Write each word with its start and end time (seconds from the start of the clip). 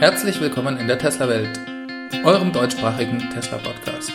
Herzlich 0.00 0.40
willkommen 0.40 0.78
in 0.78 0.88
der 0.88 0.98
Tesla-Welt, 0.98 1.60
eurem 2.24 2.54
deutschsprachigen 2.54 3.20
Tesla-Podcast. 3.34 4.10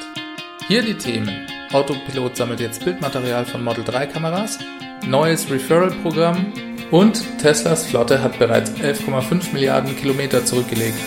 Hier 0.68 0.82
die 0.82 0.96
Themen. 0.96 1.46
Autopilot 1.72 2.36
sammelt 2.36 2.60
jetzt 2.60 2.84
Bildmaterial 2.84 3.46
von 3.46 3.64
Model 3.64 3.84
3 3.84 4.08
Kameras, 4.08 4.58
neues 5.06 5.48
Referral-Programm 5.48 6.54
und 6.90 7.24
Teslas 7.38 7.86
Flotte 7.86 8.24
hat 8.24 8.40
bereits 8.40 8.72
11,5 8.72 9.54
Milliarden 9.54 9.96
Kilometer 9.96 10.44
zurückgelegt. 10.44 10.98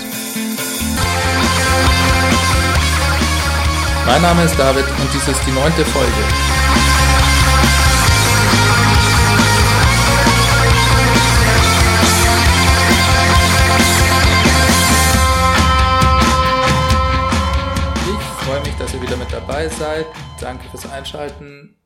Mein 4.06 4.22
Name 4.22 4.44
ist 4.44 4.56
David 4.56 4.84
und 4.84 5.12
dies 5.12 5.26
ist 5.26 5.44
die 5.44 5.50
neunte 5.50 5.84
Folge. 5.86 6.57
Seid. 19.78 20.06
Danke 20.40 20.68
fürs 20.70 20.90
Einschalten. 20.90 21.76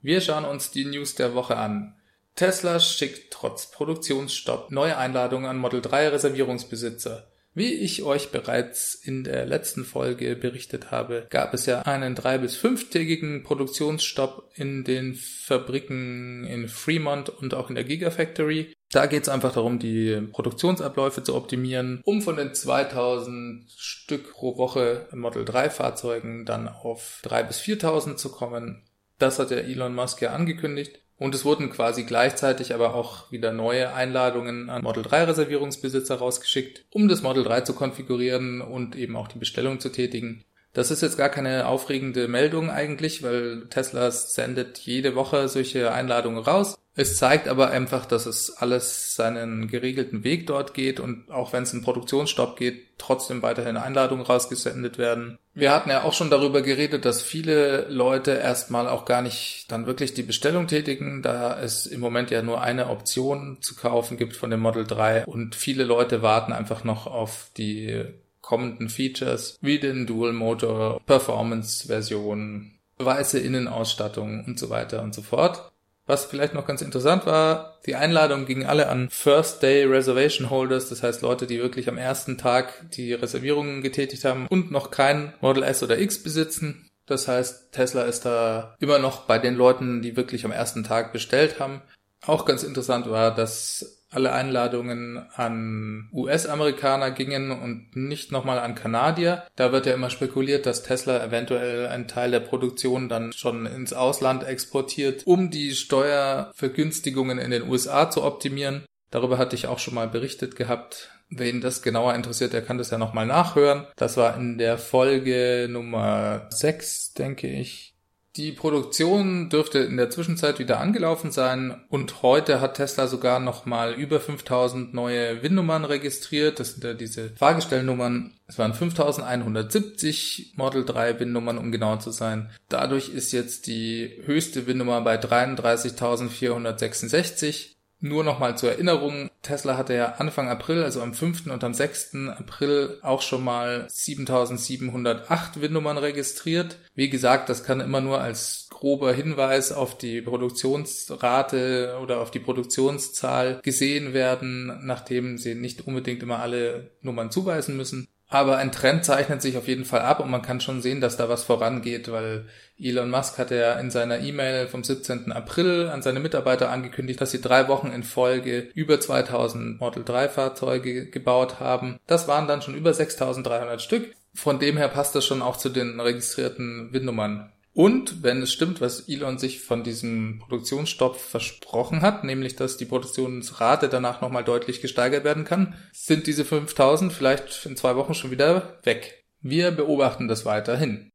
Wir 0.00 0.20
schauen 0.20 0.44
uns 0.44 0.70
die 0.70 0.84
News 0.84 1.16
der 1.16 1.34
Woche 1.34 1.56
an. 1.56 1.96
Tesla 2.36 2.78
schickt 2.78 3.32
trotz 3.32 3.72
Produktionsstopp 3.72 4.70
neue 4.70 4.96
Einladungen 4.96 5.50
an 5.50 5.58
Model 5.58 5.80
3 5.80 6.10
Reservierungsbesitzer. 6.10 7.28
Wie 7.52 7.72
ich 7.74 8.04
euch 8.04 8.30
bereits 8.30 8.94
in 8.94 9.24
der 9.24 9.46
letzten 9.46 9.84
Folge 9.84 10.36
berichtet 10.36 10.92
habe, 10.92 11.26
gab 11.28 11.52
es 11.52 11.66
ja 11.66 11.82
einen 11.82 12.14
drei- 12.14 12.38
bis 12.38 12.54
fünftägigen 12.54 13.42
Produktionsstopp 13.42 14.52
in 14.54 14.84
den 14.84 15.16
Fabriken 15.16 16.44
in 16.44 16.68
Fremont 16.68 17.30
und 17.30 17.54
auch 17.54 17.68
in 17.68 17.74
der 17.74 17.82
Gigafactory. 17.84 18.72
Da 18.92 19.06
geht 19.06 19.22
es 19.22 19.28
einfach 19.28 19.52
darum, 19.52 19.78
die 19.78 20.20
Produktionsabläufe 20.32 21.22
zu 21.22 21.36
optimieren, 21.36 22.00
um 22.04 22.22
von 22.22 22.36
den 22.36 22.54
2000 22.54 23.70
Stück 23.76 24.32
pro 24.32 24.58
Woche 24.58 25.06
Model 25.12 25.44
3 25.44 25.70
Fahrzeugen 25.70 26.44
dann 26.44 26.66
auf 26.68 27.20
3 27.22 27.44
bis 27.44 27.60
4000 27.60 28.18
zu 28.18 28.30
kommen. 28.30 28.82
Das 29.18 29.38
hat 29.38 29.50
der 29.50 29.64
Elon 29.64 29.94
Musk 29.94 30.20
ja 30.22 30.32
angekündigt. 30.32 30.98
Und 31.18 31.34
es 31.34 31.44
wurden 31.44 31.68
quasi 31.68 32.04
gleichzeitig 32.04 32.72
aber 32.72 32.94
auch 32.94 33.30
wieder 33.30 33.52
neue 33.52 33.92
Einladungen 33.92 34.70
an 34.70 34.82
Model 34.82 35.02
3 35.02 35.24
Reservierungsbesitzer 35.24 36.16
rausgeschickt, 36.16 36.86
um 36.90 37.08
das 37.08 37.20
Model 37.20 37.44
3 37.44 37.60
zu 37.60 37.74
konfigurieren 37.74 38.62
und 38.62 38.96
eben 38.96 39.16
auch 39.16 39.28
die 39.28 39.38
Bestellung 39.38 39.80
zu 39.80 39.90
tätigen. 39.90 40.44
Das 40.72 40.90
ist 40.90 41.02
jetzt 41.02 41.18
gar 41.18 41.28
keine 41.28 41.66
aufregende 41.66 42.26
Meldung 42.26 42.70
eigentlich, 42.70 43.22
weil 43.22 43.66
Tesla 43.68 44.10
sendet 44.10 44.78
jede 44.78 45.14
Woche 45.14 45.48
solche 45.48 45.92
Einladungen 45.92 46.42
raus. 46.42 46.78
Es 47.00 47.16
zeigt 47.16 47.48
aber 47.48 47.70
einfach, 47.70 48.04
dass 48.04 48.26
es 48.26 48.58
alles 48.58 49.14
seinen 49.14 49.68
geregelten 49.68 50.22
Weg 50.22 50.46
dort 50.46 50.74
geht 50.74 51.00
und 51.00 51.30
auch 51.30 51.54
wenn 51.54 51.62
es 51.62 51.72
einen 51.72 51.82
Produktionsstopp 51.82 52.58
geht, 52.58 52.98
trotzdem 52.98 53.40
weiterhin 53.40 53.78
Einladungen 53.78 54.26
rausgesendet 54.26 54.98
werden. 54.98 55.38
Wir 55.54 55.72
hatten 55.72 55.88
ja 55.88 56.02
auch 56.02 56.12
schon 56.12 56.28
darüber 56.28 56.60
geredet, 56.60 57.06
dass 57.06 57.22
viele 57.22 57.88
Leute 57.88 58.32
erstmal 58.32 58.86
auch 58.86 59.06
gar 59.06 59.22
nicht 59.22 59.64
dann 59.72 59.86
wirklich 59.86 60.12
die 60.12 60.22
Bestellung 60.22 60.66
tätigen, 60.66 61.22
da 61.22 61.58
es 61.58 61.86
im 61.86 62.00
Moment 62.00 62.30
ja 62.30 62.42
nur 62.42 62.60
eine 62.60 62.90
Option 62.90 63.56
zu 63.62 63.76
kaufen 63.76 64.18
gibt 64.18 64.36
von 64.36 64.50
dem 64.50 64.60
Model 64.60 64.86
3 64.86 65.24
und 65.24 65.54
viele 65.54 65.84
Leute 65.84 66.20
warten 66.20 66.52
einfach 66.52 66.84
noch 66.84 67.06
auf 67.06 67.50
die 67.56 68.04
kommenden 68.42 68.90
Features 68.90 69.56
wie 69.62 69.78
den 69.78 70.06
Dual 70.06 70.34
Motor 70.34 71.00
Performance 71.06 71.86
Version, 71.86 72.72
weiße 72.98 73.38
Innenausstattung 73.38 74.44
und 74.44 74.58
so 74.58 74.68
weiter 74.68 75.00
und 75.00 75.14
so 75.14 75.22
fort. 75.22 75.70
Was 76.10 76.24
vielleicht 76.24 76.54
noch 76.54 76.66
ganz 76.66 76.82
interessant 76.82 77.24
war, 77.24 77.78
die 77.86 77.94
Einladung 77.94 78.44
ging 78.44 78.66
alle 78.66 78.88
an 78.88 79.10
First 79.10 79.62
Day 79.62 79.84
Reservation 79.84 80.50
Holders, 80.50 80.88
das 80.88 81.04
heißt 81.04 81.22
Leute, 81.22 81.46
die 81.46 81.60
wirklich 81.60 81.88
am 81.88 81.98
ersten 81.98 82.36
Tag 82.36 82.90
die 82.90 83.12
Reservierungen 83.12 83.80
getätigt 83.80 84.24
haben 84.24 84.48
und 84.48 84.72
noch 84.72 84.90
kein 84.90 85.34
Model 85.40 85.62
S 85.62 85.84
oder 85.84 86.00
X 86.00 86.20
besitzen. 86.20 86.90
Das 87.06 87.28
heißt, 87.28 87.70
Tesla 87.70 88.02
ist 88.02 88.24
da 88.24 88.74
immer 88.80 88.98
noch 88.98 89.26
bei 89.26 89.38
den 89.38 89.54
Leuten, 89.54 90.02
die 90.02 90.16
wirklich 90.16 90.44
am 90.44 90.50
ersten 90.50 90.82
Tag 90.82 91.12
bestellt 91.12 91.60
haben. 91.60 91.80
Auch 92.26 92.44
ganz 92.44 92.64
interessant 92.64 93.08
war, 93.08 93.32
dass 93.32 93.99
alle 94.10 94.32
Einladungen 94.32 95.24
an 95.34 96.08
US-Amerikaner 96.12 97.10
gingen 97.12 97.50
und 97.52 97.94
nicht 97.94 98.32
nochmal 98.32 98.58
an 98.58 98.74
Kanadier. 98.74 99.44
Da 99.56 99.72
wird 99.72 99.86
ja 99.86 99.94
immer 99.94 100.10
spekuliert, 100.10 100.66
dass 100.66 100.82
Tesla 100.82 101.24
eventuell 101.24 101.86
einen 101.86 102.08
Teil 102.08 102.30
der 102.30 102.40
Produktion 102.40 103.08
dann 103.08 103.32
schon 103.32 103.66
ins 103.66 103.92
Ausland 103.92 104.44
exportiert, 104.44 105.26
um 105.26 105.50
die 105.50 105.72
Steuervergünstigungen 105.74 107.38
in 107.38 107.50
den 107.50 107.68
USA 107.68 108.10
zu 108.10 108.24
optimieren. 108.24 108.84
Darüber 109.10 109.38
hatte 109.38 109.56
ich 109.56 109.66
auch 109.66 109.78
schon 109.78 109.94
mal 109.94 110.08
berichtet 110.08 110.56
gehabt. 110.56 111.10
Wen 111.30 111.60
das 111.60 111.82
genauer 111.82 112.14
interessiert, 112.14 112.52
der 112.52 112.62
kann 112.62 112.78
das 112.78 112.90
ja 112.90 112.98
nochmal 112.98 113.26
nachhören. 113.26 113.86
Das 113.96 114.16
war 114.16 114.36
in 114.36 114.58
der 114.58 114.78
Folge 114.78 115.68
Nummer 115.70 116.48
6, 116.50 117.14
denke 117.14 117.48
ich. 117.48 117.89
Die 118.36 118.52
Produktion 118.52 119.48
dürfte 119.48 119.80
in 119.80 119.96
der 119.96 120.08
Zwischenzeit 120.08 120.60
wieder 120.60 120.78
angelaufen 120.78 121.32
sein 121.32 121.82
und 121.88 122.22
heute 122.22 122.60
hat 122.60 122.74
Tesla 122.74 123.08
sogar 123.08 123.40
nochmal 123.40 123.94
über 123.94 124.20
5000 124.20 124.94
neue 124.94 125.42
WIN-Nummern 125.42 125.84
registriert. 125.84 126.60
Das 126.60 126.74
sind 126.74 126.84
ja 126.84 126.94
diese 126.94 127.30
Fahrgestellnummern. 127.30 128.34
Es 128.46 128.56
waren 128.56 128.72
5170 128.72 130.52
Model 130.54 130.84
3 130.84 131.18
WIN-Nummern, 131.18 131.58
um 131.58 131.72
genau 131.72 131.96
zu 131.96 132.12
sein. 132.12 132.50
Dadurch 132.68 133.08
ist 133.08 133.32
jetzt 133.32 133.66
die 133.66 134.22
höchste 134.24 134.68
WIN-Nummer 134.68 135.00
bei 135.00 135.18
33.466. 135.18 137.79
Nur 138.02 138.24
nochmal 138.24 138.56
zur 138.56 138.70
Erinnerung, 138.70 139.28
Tesla 139.42 139.76
hatte 139.76 139.94
ja 139.94 140.12
Anfang 140.12 140.48
April, 140.48 140.82
also 140.82 141.02
am 141.02 141.12
5. 141.12 141.48
und 141.48 141.62
am 141.62 141.74
6. 141.74 142.14
April 142.28 142.98
auch 143.02 143.20
schon 143.20 143.44
mal 143.44 143.86
7708 143.90 145.60
WIN-Nummern 145.60 145.98
registriert. 145.98 146.78
Wie 146.94 147.10
gesagt, 147.10 147.50
das 147.50 147.62
kann 147.62 147.80
immer 147.80 148.00
nur 148.00 148.18
als 148.18 148.68
grober 148.70 149.12
Hinweis 149.12 149.70
auf 149.70 149.98
die 149.98 150.22
Produktionsrate 150.22 151.98
oder 152.02 152.20
auf 152.20 152.30
die 152.30 152.40
Produktionszahl 152.40 153.60
gesehen 153.62 154.14
werden, 154.14 154.80
nachdem 154.86 155.36
sie 155.36 155.54
nicht 155.54 155.86
unbedingt 155.86 156.22
immer 156.22 156.38
alle 156.38 156.92
Nummern 157.02 157.30
zuweisen 157.30 157.76
müssen. 157.76 158.08
Aber 158.32 158.58
ein 158.58 158.70
Trend 158.70 159.04
zeichnet 159.04 159.42
sich 159.42 159.58
auf 159.58 159.66
jeden 159.66 159.84
Fall 159.84 160.02
ab 160.02 160.20
und 160.20 160.30
man 160.30 160.40
kann 160.40 160.60
schon 160.60 160.80
sehen, 160.80 161.00
dass 161.00 161.16
da 161.16 161.28
was 161.28 161.42
vorangeht, 161.42 162.12
weil 162.12 162.46
Elon 162.78 163.10
Musk 163.10 163.38
hatte 163.38 163.56
ja 163.56 163.72
in 163.74 163.90
seiner 163.90 164.20
E-Mail 164.20 164.68
vom 164.68 164.84
17. 164.84 165.32
April 165.32 165.88
an 165.88 166.00
seine 166.00 166.20
Mitarbeiter 166.20 166.70
angekündigt, 166.70 167.20
dass 167.20 167.32
sie 167.32 167.40
drei 167.40 167.66
Wochen 167.66 167.88
in 167.88 168.04
Folge 168.04 168.70
über 168.72 169.00
2000 169.00 169.80
Model 169.80 170.04
3 170.04 170.28
Fahrzeuge 170.28 171.10
gebaut 171.10 171.58
haben. 171.58 171.98
Das 172.06 172.28
waren 172.28 172.46
dann 172.46 172.62
schon 172.62 172.76
über 172.76 172.94
6300 172.94 173.82
Stück. 173.82 174.14
Von 174.32 174.60
dem 174.60 174.76
her 174.76 174.88
passt 174.88 175.16
das 175.16 175.26
schon 175.26 175.42
auch 175.42 175.56
zu 175.56 175.68
den 175.68 175.98
registrierten 175.98 176.92
WIN-Nummern. 176.92 177.52
Und 177.72 178.24
wenn 178.24 178.42
es 178.42 178.52
stimmt, 178.52 178.80
was 178.80 179.08
Elon 179.08 179.38
sich 179.38 179.60
von 179.60 179.84
diesem 179.84 180.40
Produktionsstopp 180.40 181.16
versprochen 181.16 182.02
hat, 182.02 182.24
nämlich 182.24 182.56
dass 182.56 182.76
die 182.76 182.84
Produktionsrate 182.84 183.88
danach 183.88 184.20
nochmal 184.20 184.42
deutlich 184.42 184.80
gesteigert 184.80 185.22
werden 185.22 185.44
kann, 185.44 185.74
sind 185.92 186.26
diese 186.26 186.44
5000 186.44 187.12
vielleicht 187.12 187.64
in 187.66 187.76
zwei 187.76 187.94
Wochen 187.94 188.14
schon 188.14 188.32
wieder 188.32 188.80
weg. 188.82 189.24
Wir 189.40 189.70
beobachten 189.70 190.26
das 190.26 190.44
weiterhin. 190.44 191.10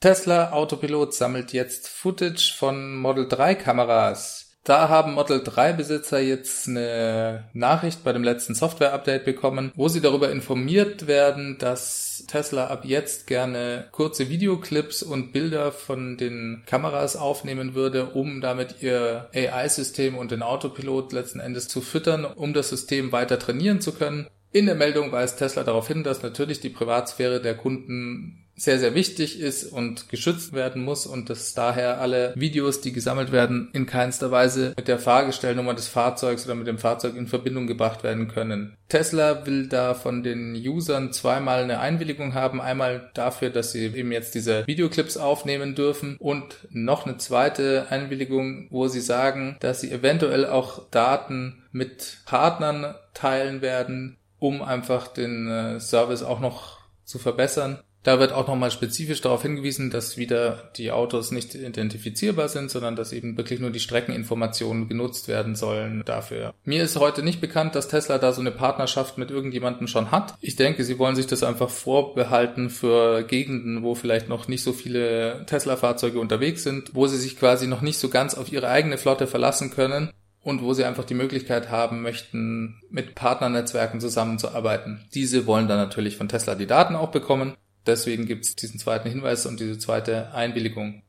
Tesla 0.00 0.50
Autopilot 0.52 1.14
sammelt 1.14 1.52
jetzt 1.52 1.88
Footage 1.88 2.52
von 2.58 2.96
Model 2.96 3.28
3 3.28 3.54
Kameras. 3.54 4.53
Da 4.64 4.88
haben 4.88 5.12
Model 5.12 5.42
3 5.44 5.74
Besitzer 5.74 6.20
jetzt 6.20 6.68
eine 6.68 7.44
Nachricht 7.52 8.02
bei 8.02 8.14
dem 8.14 8.24
letzten 8.24 8.54
Software-Update 8.54 9.26
bekommen, 9.26 9.70
wo 9.74 9.88
sie 9.88 10.00
darüber 10.00 10.32
informiert 10.32 11.06
werden, 11.06 11.58
dass 11.58 12.24
Tesla 12.28 12.68
ab 12.68 12.86
jetzt 12.86 13.26
gerne 13.26 13.88
kurze 13.92 14.30
Videoclips 14.30 15.02
und 15.02 15.32
Bilder 15.32 15.70
von 15.70 16.16
den 16.16 16.62
Kameras 16.64 17.14
aufnehmen 17.14 17.74
würde, 17.74 18.06
um 18.06 18.40
damit 18.40 18.76
ihr 18.80 19.28
AI-System 19.34 20.16
und 20.16 20.30
den 20.30 20.42
Autopilot 20.42 21.12
letzten 21.12 21.40
Endes 21.40 21.68
zu 21.68 21.82
füttern, 21.82 22.24
um 22.24 22.54
das 22.54 22.70
System 22.70 23.12
weiter 23.12 23.38
trainieren 23.38 23.82
zu 23.82 23.92
können. 23.92 24.28
In 24.50 24.64
der 24.64 24.76
Meldung 24.76 25.12
weist 25.12 25.40
Tesla 25.40 25.62
darauf 25.62 25.88
hin, 25.88 26.04
dass 26.04 26.22
natürlich 26.22 26.60
die 26.60 26.70
Privatsphäre 26.70 27.42
der 27.42 27.54
Kunden 27.54 28.43
sehr, 28.56 28.78
sehr 28.78 28.94
wichtig 28.94 29.40
ist 29.40 29.64
und 29.64 30.08
geschützt 30.08 30.52
werden 30.52 30.84
muss 30.84 31.06
und 31.06 31.28
dass 31.30 31.54
daher 31.54 32.00
alle 32.00 32.32
Videos, 32.36 32.80
die 32.80 32.92
gesammelt 32.92 33.32
werden, 33.32 33.68
in 33.72 33.86
keinster 33.86 34.30
Weise 34.30 34.74
mit 34.76 34.88
der 34.88 34.98
Fahrgestellnummer 34.98 35.74
des 35.74 35.88
Fahrzeugs 35.88 36.44
oder 36.44 36.54
mit 36.54 36.66
dem 36.66 36.78
Fahrzeug 36.78 37.16
in 37.16 37.26
Verbindung 37.26 37.66
gebracht 37.66 38.04
werden 38.04 38.28
können. 38.28 38.76
Tesla 38.88 39.46
will 39.46 39.66
da 39.66 39.94
von 39.94 40.22
den 40.22 40.54
Usern 40.54 41.12
zweimal 41.12 41.64
eine 41.64 41.80
Einwilligung 41.80 42.34
haben. 42.34 42.60
Einmal 42.60 43.10
dafür, 43.14 43.50
dass 43.50 43.72
sie 43.72 43.86
eben 43.86 44.12
jetzt 44.12 44.34
diese 44.34 44.66
Videoclips 44.66 45.16
aufnehmen 45.16 45.74
dürfen 45.74 46.16
und 46.18 46.68
noch 46.70 47.06
eine 47.06 47.16
zweite 47.16 47.86
Einwilligung, 47.90 48.68
wo 48.70 48.86
sie 48.86 49.00
sagen, 49.00 49.56
dass 49.60 49.80
sie 49.80 49.90
eventuell 49.90 50.46
auch 50.46 50.88
Daten 50.90 51.64
mit 51.72 52.18
Partnern 52.24 52.94
teilen 53.14 53.62
werden, 53.62 54.16
um 54.38 54.62
einfach 54.62 55.08
den 55.08 55.48
äh, 55.48 55.80
Service 55.80 56.22
auch 56.22 56.40
noch 56.40 56.78
zu 57.04 57.18
verbessern. 57.18 57.80
Da 58.04 58.20
wird 58.20 58.32
auch 58.32 58.46
nochmal 58.46 58.70
spezifisch 58.70 59.22
darauf 59.22 59.42
hingewiesen, 59.42 59.90
dass 59.90 60.18
wieder 60.18 60.70
die 60.76 60.92
Autos 60.92 61.30
nicht 61.30 61.54
identifizierbar 61.54 62.50
sind, 62.50 62.70
sondern 62.70 62.96
dass 62.96 63.14
eben 63.14 63.38
wirklich 63.38 63.60
nur 63.60 63.70
die 63.70 63.80
Streckeninformationen 63.80 64.88
genutzt 64.88 65.26
werden 65.26 65.56
sollen 65.56 66.02
dafür. 66.04 66.52
Mir 66.64 66.84
ist 66.84 66.96
heute 67.00 67.22
nicht 67.22 67.40
bekannt, 67.40 67.74
dass 67.74 67.88
Tesla 67.88 68.18
da 68.18 68.32
so 68.34 68.42
eine 68.42 68.50
Partnerschaft 68.50 69.16
mit 69.16 69.30
irgendjemandem 69.30 69.88
schon 69.88 70.10
hat. 70.10 70.34
Ich 70.42 70.54
denke, 70.54 70.84
sie 70.84 70.98
wollen 70.98 71.16
sich 71.16 71.26
das 71.26 71.42
einfach 71.42 71.70
vorbehalten 71.70 72.68
für 72.68 73.22
Gegenden, 73.22 73.82
wo 73.82 73.94
vielleicht 73.94 74.28
noch 74.28 74.48
nicht 74.48 74.62
so 74.62 74.74
viele 74.74 75.46
Tesla-Fahrzeuge 75.46 76.20
unterwegs 76.20 76.62
sind, 76.62 76.94
wo 76.94 77.06
sie 77.06 77.16
sich 77.16 77.38
quasi 77.38 77.66
noch 77.66 77.80
nicht 77.80 77.96
so 77.96 78.10
ganz 78.10 78.34
auf 78.34 78.52
ihre 78.52 78.68
eigene 78.68 78.98
Flotte 78.98 79.26
verlassen 79.26 79.70
können 79.70 80.10
und 80.42 80.62
wo 80.62 80.74
sie 80.74 80.84
einfach 80.84 81.04
die 81.04 81.14
Möglichkeit 81.14 81.70
haben 81.70 82.02
möchten, 82.02 82.82
mit 82.90 83.14
Partnernetzwerken 83.14 83.98
zusammenzuarbeiten. 83.98 85.06
Diese 85.14 85.46
wollen 85.46 85.68
dann 85.68 85.78
natürlich 85.78 86.18
von 86.18 86.28
Tesla 86.28 86.54
die 86.54 86.66
Daten 86.66 86.96
auch 86.96 87.10
bekommen 87.10 87.54
Deswegen 87.86 88.26
gibt 88.26 88.44
es 88.46 88.56
diesen 88.56 88.78
zweiten 88.80 89.08
Hinweis 89.08 89.46
und 89.46 89.60
diese 89.60 89.78
zweite 89.78 90.32
Einwilligung. 90.32 91.02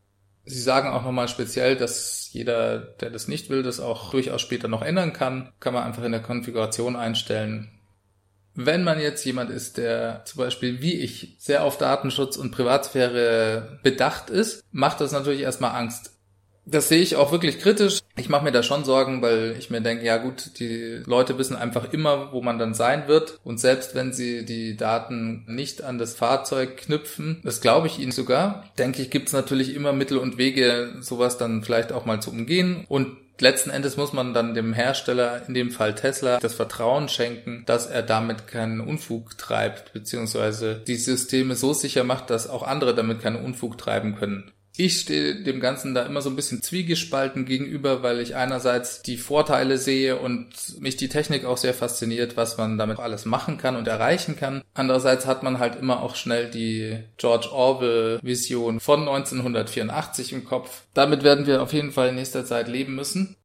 Sie 0.43 0.61
sagen 0.61 0.89
auch 0.89 1.03
nochmal 1.03 1.27
speziell, 1.27 1.75
dass 1.75 2.29
jeder, 2.31 2.79
der 2.79 3.09
das 3.09 3.27
nicht 3.27 3.49
will, 3.49 3.63
das 3.63 3.79
auch 3.79 4.11
durchaus 4.11 4.41
später 4.41 4.67
noch 4.67 4.81
ändern 4.81 5.13
kann. 5.13 5.51
Kann 5.59 5.73
man 5.73 5.83
einfach 5.83 6.03
in 6.03 6.11
der 6.11 6.21
Konfiguration 6.21 6.95
einstellen. 6.95 7.71
Wenn 8.53 8.83
man 8.83 8.99
jetzt 8.99 9.25
jemand 9.25 9.49
ist, 9.49 9.77
der 9.77 10.23
zum 10.25 10.37
Beispiel 10.39 10.81
wie 10.81 10.93
ich 10.93 11.35
sehr 11.39 11.63
auf 11.63 11.77
Datenschutz 11.77 12.37
und 12.37 12.51
Privatsphäre 12.51 13.79
bedacht 13.83 14.29
ist, 14.29 14.63
macht 14.71 15.01
das 15.01 15.11
natürlich 15.11 15.41
erstmal 15.41 15.75
Angst 15.75 16.14
das 16.65 16.89
sehe 16.89 17.01
ich 17.01 17.15
auch 17.15 17.31
wirklich 17.31 17.59
kritisch. 17.59 17.99
Ich 18.17 18.29
mache 18.29 18.43
mir 18.43 18.51
da 18.51 18.63
schon 18.63 18.85
Sorgen, 18.85 19.21
weil 19.21 19.55
ich 19.59 19.69
mir 19.69 19.81
denke, 19.81 20.05
ja 20.05 20.17
gut, 20.17 20.59
die 20.59 21.01
Leute 21.05 21.37
wissen 21.37 21.55
einfach 21.55 21.93
immer, 21.93 22.31
wo 22.31 22.41
man 22.41 22.59
dann 22.59 22.73
sein 22.73 23.07
wird. 23.07 23.39
Und 23.43 23.59
selbst 23.59 23.95
wenn 23.95 24.13
sie 24.13 24.45
die 24.45 24.75
Daten 24.75 25.43
nicht 25.47 25.83
an 25.83 25.97
das 25.97 26.15
Fahrzeug 26.15 26.77
knüpfen, 26.77 27.41
das 27.43 27.61
glaube 27.61 27.87
ich 27.87 27.99
ihnen 27.99 28.11
sogar, 28.11 28.65
denke 28.77 29.01
ich, 29.01 29.09
gibt 29.11 29.27
es 29.27 29.33
natürlich 29.33 29.75
immer 29.75 29.93
Mittel 29.93 30.17
und 30.17 30.37
Wege, 30.37 30.95
sowas 31.01 31.37
dann 31.37 31.63
vielleicht 31.63 31.91
auch 31.91 32.05
mal 32.05 32.21
zu 32.21 32.31
umgehen. 32.31 32.85
Und 32.87 33.17
letzten 33.39 33.69
Endes 33.69 33.97
muss 33.97 34.13
man 34.13 34.33
dann 34.33 34.53
dem 34.53 34.73
Hersteller, 34.73 35.47
in 35.47 35.53
dem 35.53 35.71
Fall 35.71 35.93
Tesla, 35.93 36.39
das 36.39 36.55
Vertrauen 36.55 37.09
schenken, 37.09 37.63
dass 37.65 37.85
er 37.85 38.01
damit 38.01 38.47
keinen 38.47 38.79
Unfug 38.81 39.37
treibt, 39.37 39.93
beziehungsweise 39.93 40.81
die 40.87 40.95
Systeme 40.95 41.55
so 41.55 41.73
sicher 41.73 42.03
macht, 42.03 42.29
dass 42.29 42.49
auch 42.49 42.63
andere 42.63 42.95
damit 42.95 43.21
keinen 43.21 43.43
Unfug 43.43 43.77
treiben 43.77 44.15
können. 44.15 44.51
Ich 44.77 44.99
stehe 44.99 45.35
dem 45.35 45.59
Ganzen 45.59 45.93
da 45.93 46.05
immer 46.05 46.21
so 46.21 46.29
ein 46.29 46.35
bisschen 46.35 46.61
zwiegespalten 46.61 47.45
gegenüber, 47.45 48.03
weil 48.03 48.19
ich 48.19 48.35
einerseits 48.35 49.01
die 49.01 49.17
Vorteile 49.17 49.77
sehe 49.77 50.17
und 50.17 50.47
mich 50.79 50.97
die 50.97 51.09
Technik 51.09 51.45
auch 51.45 51.57
sehr 51.57 51.73
fasziniert, 51.73 52.35
was 52.35 52.57
man 52.57 52.77
damit 52.77 52.99
alles 52.99 53.25
machen 53.25 53.57
kann 53.57 53.75
und 53.75 53.87
erreichen 53.87 54.35
kann. 54.35 54.63
Andererseits 54.73 55.25
hat 55.25 55.43
man 55.43 55.59
halt 55.59 55.77
immer 55.77 56.01
auch 56.01 56.15
schnell 56.15 56.49
die 56.49 56.99
George 57.17 57.49
Orwell 57.51 58.19
Vision 58.21 58.79
von 58.79 59.01
1984 59.01 60.33
im 60.33 60.43
Kopf. 60.43 60.83
Damit 60.93 61.23
werden 61.23 61.47
wir 61.47 61.61
auf 61.61 61.71
jeden 61.71 61.91
Fall 61.91 62.09
in 62.09 62.15
nächster 62.15 62.45
Zeit 62.45 62.67
leben 62.67 62.95
müssen. 62.95 63.35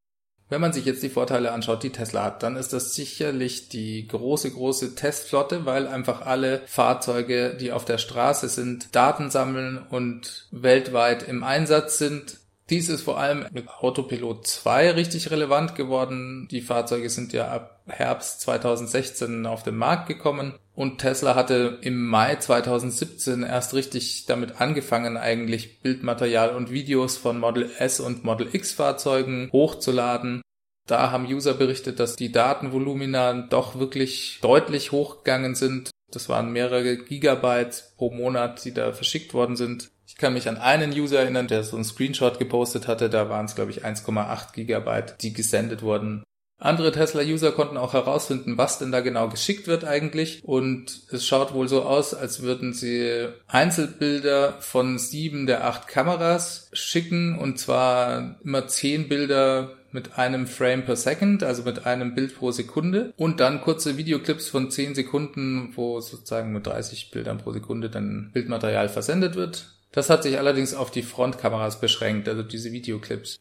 Wenn 0.50 0.60
man 0.60 0.72
sich 0.72 0.84
jetzt 0.84 1.02
die 1.04 1.08
Vorteile 1.08 1.52
anschaut, 1.52 1.84
die 1.84 1.90
Tesla 1.90 2.24
hat, 2.24 2.42
dann 2.42 2.56
ist 2.56 2.72
das 2.72 2.92
sicherlich 2.94 3.68
die 3.68 4.06
große, 4.08 4.50
große 4.50 4.96
Testflotte, 4.96 5.64
weil 5.64 5.86
einfach 5.86 6.22
alle 6.22 6.62
Fahrzeuge, 6.66 7.56
die 7.58 7.70
auf 7.70 7.84
der 7.84 7.98
Straße 7.98 8.48
sind, 8.48 8.94
Daten 8.94 9.30
sammeln 9.30 9.78
und 9.78 10.48
weltweit 10.50 11.22
im 11.22 11.44
Einsatz 11.44 11.98
sind. 11.98 12.38
Dies 12.68 12.88
ist 12.88 13.02
vor 13.02 13.18
allem 13.18 13.46
mit 13.52 13.68
Autopilot 13.68 14.46
2 14.46 14.92
richtig 14.92 15.30
relevant 15.30 15.76
geworden. 15.76 16.48
Die 16.50 16.60
Fahrzeuge 16.60 17.10
sind 17.10 17.32
ja 17.32 17.48
ab 17.48 17.80
Herbst 17.86 18.40
2016 18.42 19.46
auf 19.46 19.62
den 19.62 19.76
Markt 19.76 20.08
gekommen 20.08 20.54
und 20.80 20.96
Tesla 20.96 21.34
hatte 21.34 21.78
im 21.82 22.06
Mai 22.06 22.36
2017 22.36 23.42
erst 23.42 23.74
richtig 23.74 24.24
damit 24.24 24.62
angefangen, 24.62 25.18
eigentlich 25.18 25.82
Bildmaterial 25.82 26.56
und 26.56 26.70
Videos 26.70 27.18
von 27.18 27.38
Model 27.38 27.70
S 27.76 28.00
und 28.00 28.24
Model 28.24 28.48
X 28.50 28.72
Fahrzeugen 28.72 29.50
hochzuladen. 29.52 30.40
Da 30.88 31.10
haben 31.10 31.26
User 31.26 31.52
berichtet, 31.52 32.00
dass 32.00 32.16
die 32.16 32.32
Datenvolumina 32.32 33.42
doch 33.50 33.78
wirklich 33.78 34.38
deutlich 34.40 34.90
hochgegangen 34.90 35.54
sind. 35.54 35.90
Das 36.12 36.30
waren 36.30 36.50
mehrere 36.50 36.96
Gigabyte 36.96 37.92
pro 37.98 38.10
Monat, 38.10 38.64
die 38.64 38.72
da 38.72 38.94
verschickt 38.94 39.34
worden 39.34 39.56
sind. 39.56 39.90
Ich 40.06 40.16
kann 40.16 40.32
mich 40.32 40.48
an 40.48 40.56
einen 40.56 40.92
User 40.92 41.20
erinnern, 41.20 41.46
der 41.46 41.62
so 41.62 41.76
einen 41.76 41.84
Screenshot 41.84 42.38
gepostet 42.38 42.88
hatte. 42.88 43.10
Da 43.10 43.28
waren 43.28 43.44
es, 43.44 43.54
glaube 43.54 43.70
ich, 43.70 43.84
1,8 43.84 44.54
Gigabyte, 44.54 45.16
die 45.20 45.34
gesendet 45.34 45.82
wurden. 45.82 46.24
Andere 46.60 46.92
Tesla-User 46.92 47.52
konnten 47.52 47.78
auch 47.78 47.94
herausfinden, 47.94 48.58
was 48.58 48.78
denn 48.78 48.92
da 48.92 49.00
genau 49.00 49.28
geschickt 49.28 49.66
wird 49.66 49.84
eigentlich. 49.84 50.42
Und 50.44 51.00
es 51.10 51.26
schaut 51.26 51.54
wohl 51.54 51.68
so 51.68 51.82
aus, 51.82 52.14
als 52.14 52.42
würden 52.42 52.74
sie 52.74 53.28
Einzelbilder 53.48 54.56
von 54.60 54.98
sieben 54.98 55.46
der 55.46 55.66
acht 55.66 55.88
Kameras 55.88 56.68
schicken. 56.72 57.38
Und 57.38 57.58
zwar 57.58 58.36
immer 58.44 58.68
zehn 58.68 59.08
Bilder 59.08 59.70
mit 59.92 60.18
einem 60.18 60.46
Frame 60.46 60.84
per 60.84 60.96
Second, 60.96 61.42
also 61.42 61.62
mit 61.62 61.86
einem 61.86 62.14
Bild 62.14 62.36
pro 62.36 62.50
Sekunde 62.52 63.12
und 63.16 63.40
dann 63.40 63.60
kurze 63.60 63.96
Videoclips 63.96 64.48
von 64.48 64.70
10 64.70 64.94
Sekunden, 64.94 65.72
wo 65.74 66.00
sozusagen 66.00 66.52
mit 66.52 66.66
30 66.66 67.10
Bildern 67.10 67.38
pro 67.38 67.52
Sekunde 67.52 67.90
dann 67.90 68.30
Bildmaterial 68.32 68.88
versendet 68.88 69.34
wird. 69.34 69.74
Das 69.92 70.08
hat 70.08 70.22
sich 70.22 70.38
allerdings 70.38 70.74
auf 70.74 70.90
die 70.90 71.02
Frontkameras 71.02 71.80
beschränkt, 71.80 72.28
also 72.28 72.42
diese 72.42 72.70
Videoclips. 72.70 73.40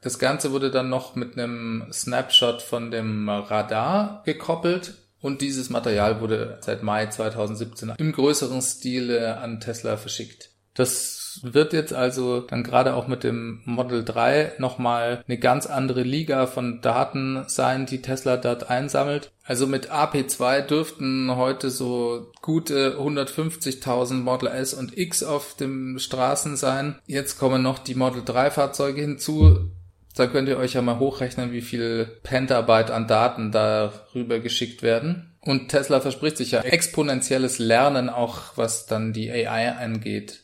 Das 0.00 0.18
Ganze 0.18 0.52
wurde 0.52 0.70
dann 0.70 0.88
noch 0.88 1.14
mit 1.14 1.36
einem 1.36 1.86
Snapshot 1.92 2.62
von 2.62 2.90
dem 2.90 3.28
Radar 3.28 4.22
gekoppelt 4.24 4.94
und 5.20 5.42
dieses 5.42 5.68
Material 5.68 6.20
wurde 6.20 6.58
seit 6.62 6.82
Mai 6.82 7.06
2017 7.06 7.94
im 7.98 8.12
größeren 8.12 8.62
Stile 8.62 9.38
an 9.38 9.60
Tesla 9.60 9.96
verschickt. 9.96 10.50
Das 10.74 11.40
wird 11.42 11.72
jetzt 11.72 11.92
also 11.92 12.40
dann 12.40 12.62
gerade 12.62 12.94
auch 12.94 13.06
mit 13.06 13.24
dem 13.24 13.60
Model 13.64 14.04
3 14.04 14.54
nochmal 14.58 15.22
eine 15.26 15.38
ganz 15.38 15.66
andere 15.66 16.02
Liga 16.02 16.46
von 16.46 16.80
Daten 16.80 17.44
sein, 17.46 17.86
die 17.86 18.02
Tesla 18.02 18.36
dort 18.36 18.70
einsammelt. 18.70 19.32
Also 19.44 19.66
mit 19.66 19.90
AP2 19.90 20.62
dürften 20.62 21.34
heute 21.34 21.70
so 21.70 22.32
gute 22.40 22.98
150.000 22.98 24.14
Model 24.14 24.48
S 24.48 24.74
und 24.74 24.96
X 24.96 25.22
auf 25.22 25.54
den 25.54 25.98
Straßen 25.98 26.56
sein. 26.56 26.98
Jetzt 27.06 27.38
kommen 27.38 27.62
noch 27.62 27.78
die 27.78 27.94
Model 27.94 28.22
3 28.24 28.50
Fahrzeuge 28.50 29.00
hinzu. 29.00 29.69
Da 30.14 30.26
könnt 30.26 30.48
ihr 30.48 30.58
euch 30.58 30.74
ja 30.74 30.82
mal 30.82 30.98
hochrechnen, 30.98 31.52
wie 31.52 31.62
viel 31.62 32.18
Pentabyte 32.22 32.90
an 32.90 33.06
Daten 33.06 33.52
darüber 33.52 34.40
geschickt 34.40 34.82
werden. 34.82 35.36
Und 35.40 35.68
Tesla 35.68 36.00
verspricht 36.00 36.36
sich 36.36 36.50
ja 36.50 36.60
exponentielles 36.60 37.58
Lernen 37.58 38.08
auch, 38.08 38.56
was 38.56 38.86
dann 38.86 39.12
die 39.12 39.30
AI 39.30 39.72
angeht. 39.72 40.40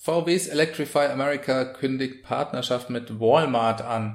VWs 0.00 0.46
Electrify 0.46 1.06
America 1.06 1.64
kündigt 1.64 2.22
Partnerschaft 2.22 2.88
mit 2.88 3.20
Walmart 3.20 3.82
an. 3.82 4.14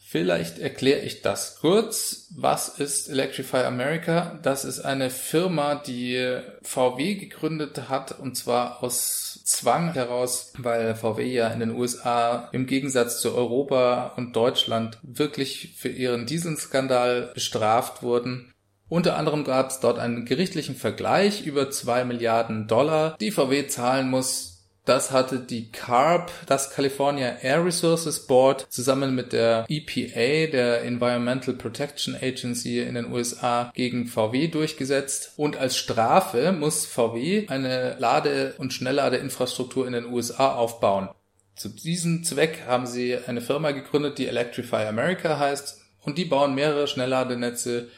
Vielleicht 0.00 0.58
erkläre 0.58 1.00
ich 1.00 1.20
das 1.20 1.56
kurz. 1.60 2.32
Was 2.34 2.80
ist 2.80 3.08
Electrify 3.08 3.58
America? 3.58 4.40
Das 4.42 4.64
ist 4.64 4.80
eine 4.80 5.10
Firma, 5.10 5.74
die 5.74 6.40
VW 6.62 7.16
gegründet 7.16 7.90
hat 7.90 8.18
und 8.18 8.36
zwar 8.36 8.82
aus 8.82 9.27
Zwang 9.48 9.94
heraus, 9.94 10.52
weil 10.58 10.94
VW 10.94 11.24
ja 11.24 11.48
in 11.48 11.60
den 11.60 11.74
USA 11.74 12.50
im 12.52 12.66
Gegensatz 12.66 13.20
zu 13.22 13.34
Europa 13.34 14.12
und 14.16 14.36
Deutschland 14.36 14.98
wirklich 15.02 15.74
für 15.78 15.88
ihren 15.88 16.26
Dieselskandal 16.26 17.30
bestraft 17.32 18.02
wurden. 18.02 18.52
Unter 18.90 19.16
anderem 19.16 19.44
gab 19.44 19.70
es 19.70 19.80
dort 19.80 19.98
einen 19.98 20.26
gerichtlichen 20.26 20.74
Vergleich 20.74 21.46
über 21.46 21.70
zwei 21.70 22.04
Milliarden 22.04 22.66
Dollar, 22.68 23.16
die 23.20 23.30
VW 23.30 23.66
zahlen 23.68 24.10
muss, 24.10 24.57
das 24.88 25.10
hatte 25.10 25.38
die 25.38 25.70
CARB, 25.70 26.30
das 26.46 26.70
California 26.70 27.36
Air 27.42 27.64
Resources 27.64 28.26
Board, 28.26 28.66
zusammen 28.70 29.14
mit 29.14 29.32
der 29.32 29.66
EPA, 29.68 30.50
der 30.50 30.82
Environmental 30.82 31.54
Protection 31.54 32.14
Agency 32.14 32.80
in 32.80 32.94
den 32.94 33.12
USA, 33.12 33.70
gegen 33.74 34.06
VW 34.06 34.48
durchgesetzt. 34.48 35.32
Und 35.36 35.56
als 35.56 35.76
Strafe 35.76 36.52
muss 36.52 36.86
VW 36.86 37.46
eine 37.48 37.96
Lade- 37.98 38.54
und 38.56 38.72
Schnellladeinfrastruktur 38.72 39.86
in 39.86 39.92
den 39.92 40.06
USA 40.06 40.54
aufbauen. 40.54 41.10
Zu 41.54 41.68
diesem 41.68 42.24
Zweck 42.24 42.62
haben 42.66 42.86
sie 42.86 43.18
eine 43.26 43.40
Firma 43.40 43.72
gegründet, 43.72 44.18
die 44.18 44.26
Electrify 44.26 44.86
America 44.86 45.38
heißt, 45.38 45.82
und 46.02 46.16
die 46.16 46.24
bauen 46.24 46.54
mehrere 46.54 46.86
Schnellladenetze 46.86 47.88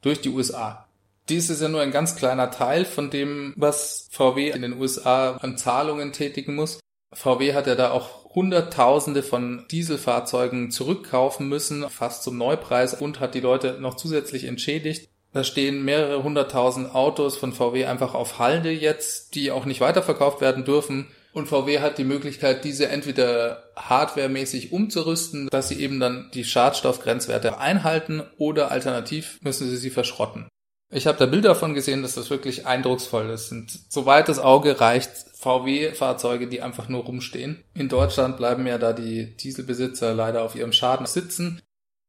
durch 0.00 0.20
die 0.22 0.30
USA. 0.30 0.87
Dies 1.28 1.50
ist 1.50 1.60
ja 1.60 1.68
nur 1.68 1.82
ein 1.82 1.90
ganz 1.90 2.16
kleiner 2.16 2.50
Teil 2.50 2.86
von 2.86 3.10
dem, 3.10 3.52
was 3.56 4.08
VW 4.10 4.50
in 4.50 4.62
den 4.62 4.80
USA 4.80 5.32
an 5.36 5.58
Zahlungen 5.58 6.12
tätigen 6.12 6.54
muss. 6.54 6.80
VW 7.12 7.54
hat 7.54 7.66
ja 7.66 7.74
da 7.74 7.90
auch 7.90 8.24
Hunderttausende 8.34 9.22
von 9.22 9.66
Dieselfahrzeugen 9.70 10.70
zurückkaufen 10.70 11.48
müssen, 11.48 11.88
fast 11.90 12.22
zum 12.22 12.38
Neupreis 12.38 12.94
und 12.94 13.20
hat 13.20 13.34
die 13.34 13.40
Leute 13.40 13.78
noch 13.80 13.96
zusätzlich 13.96 14.44
entschädigt. 14.44 15.08
Da 15.32 15.44
stehen 15.44 15.84
mehrere 15.84 16.22
hunderttausend 16.22 16.94
Autos 16.94 17.36
von 17.36 17.52
VW 17.52 17.84
einfach 17.84 18.14
auf 18.14 18.38
Halde 18.38 18.70
jetzt, 18.70 19.34
die 19.34 19.50
auch 19.50 19.66
nicht 19.66 19.80
weiterverkauft 19.80 20.40
werden 20.40 20.64
dürfen. 20.64 21.08
Und 21.32 21.48
VW 21.48 21.80
hat 21.80 21.98
die 21.98 22.04
Möglichkeit, 22.04 22.64
diese 22.64 22.88
entweder 22.88 23.64
hardwaremäßig 23.76 24.72
umzurüsten, 24.72 25.48
dass 25.50 25.68
sie 25.68 25.80
eben 25.80 26.00
dann 26.00 26.30
die 26.32 26.44
Schadstoffgrenzwerte 26.44 27.58
einhalten 27.58 28.22
oder 28.38 28.70
alternativ 28.70 29.38
müssen 29.42 29.68
sie 29.68 29.76
sie 29.76 29.90
verschrotten. 29.90 30.48
Ich 30.90 31.06
habe 31.06 31.18
da 31.18 31.26
Bilder 31.26 31.50
davon 31.50 31.74
gesehen, 31.74 32.02
dass 32.02 32.14
das 32.14 32.30
wirklich 32.30 32.66
eindrucksvoll 32.66 33.28
ist. 33.30 33.52
Und 33.52 33.78
soweit 33.88 34.28
das 34.28 34.38
Auge 34.38 34.80
reicht, 34.80 35.10
VW-Fahrzeuge, 35.34 36.48
die 36.48 36.62
einfach 36.62 36.88
nur 36.88 37.04
rumstehen. 37.04 37.62
In 37.74 37.88
Deutschland 37.88 38.38
bleiben 38.38 38.66
ja 38.66 38.78
da 38.78 38.92
die 38.92 39.36
Dieselbesitzer 39.36 40.14
leider 40.14 40.42
auf 40.42 40.54
ihrem 40.54 40.72
Schaden 40.72 41.06
sitzen. 41.06 41.60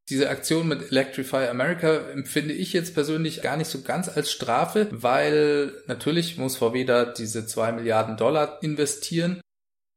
Diese 0.09 0.29
Aktion 0.29 0.67
mit 0.67 0.91
Electrify 0.91 1.48
America 1.48 2.09
empfinde 2.09 2.53
ich 2.53 2.74
jetzt 2.74 2.95
persönlich 2.95 3.43
gar 3.43 3.57
nicht 3.57 3.69
so 3.69 3.81
ganz 3.81 4.09
als 4.09 4.31
Strafe, 4.31 4.88
weil 4.91 5.71
natürlich 5.86 6.38
muss 6.38 6.57
VW 6.57 6.83
da 6.86 7.05
diese 7.05 7.45
zwei 7.45 7.71
Milliarden 7.71 8.17
Dollar 8.17 8.63
investieren. 8.63 9.41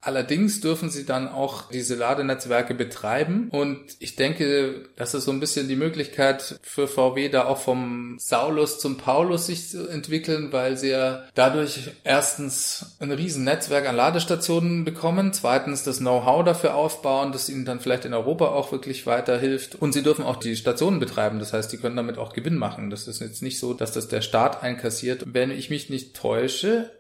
Allerdings 0.05 0.61
dürfen 0.61 0.91
sie 0.91 1.07
dann 1.07 1.29
auch 1.29 1.71
diese 1.71 1.95
Ladenetzwerke 1.95 2.75
betreiben 2.75 3.49
und 3.53 3.79
ich 4.01 4.17
denke, 4.17 4.87
das 4.97 5.15
ist 5.15 5.27
so 5.27 5.31
ein 5.31 5.39
bisschen 5.39 5.69
die 5.69 5.77
Möglichkeit 5.77 6.59
für 6.61 6.89
VW 6.89 7.29
da 7.29 7.47
auch 7.47 7.59
vom 7.59 8.17
Saulus 8.19 8.81
zum 8.81 8.97
Paulus 8.97 9.47
sich 9.47 9.69
zu 9.69 9.87
entwickeln, 9.87 10.53
weil 10.53 10.77
sie 10.77 10.91
ja 10.91 11.23
dadurch 11.37 11.93
erstens 12.03 12.97
ein 12.99 13.13
riesen 13.13 13.45
Netzwerk 13.45 13.89
an 13.89 13.95
Ladestationen 13.95 14.85
bekommen, 14.85 15.33
zweitens 15.33 15.85
das 15.85 15.99
Know-how 15.99 16.45
dafür 16.45 16.75
aufbauen, 16.75 17.31
das 17.31 17.49
ihnen 17.49 17.65
dann 17.65 17.79
vielleicht 17.79 18.05
in 18.05 18.13
Europa 18.13 18.47
auch 18.47 18.73
wirklich 18.73 19.07
weiterhilft 19.07 19.77
und 19.77 19.93
sie 19.93 20.03
dürfen 20.03 20.25
auch 20.25 20.37
die 20.37 20.57
Stationen 20.57 20.99
betreiben, 20.99 21.39
das 21.39 21.53
heißt, 21.53 21.73
die 21.73 21.79
können 21.79 21.97
damit 21.97 22.19
auch 22.19 22.33
Gewinn 22.33 22.57
machen. 22.57 22.91
Das 22.91 23.07
ist 23.07 23.21
jetzt 23.21 23.41
nicht 23.41 23.61
so, 23.61 23.73
dass 23.73 23.93
das 23.93 24.09
der 24.09 24.21
Staat 24.21 24.65
einkassiert. 24.65 25.27
Wenn 25.33 25.53
ich 25.53 25.71
mich 25.71 25.91
nicht 25.91 26.17
täusche, 26.17 26.91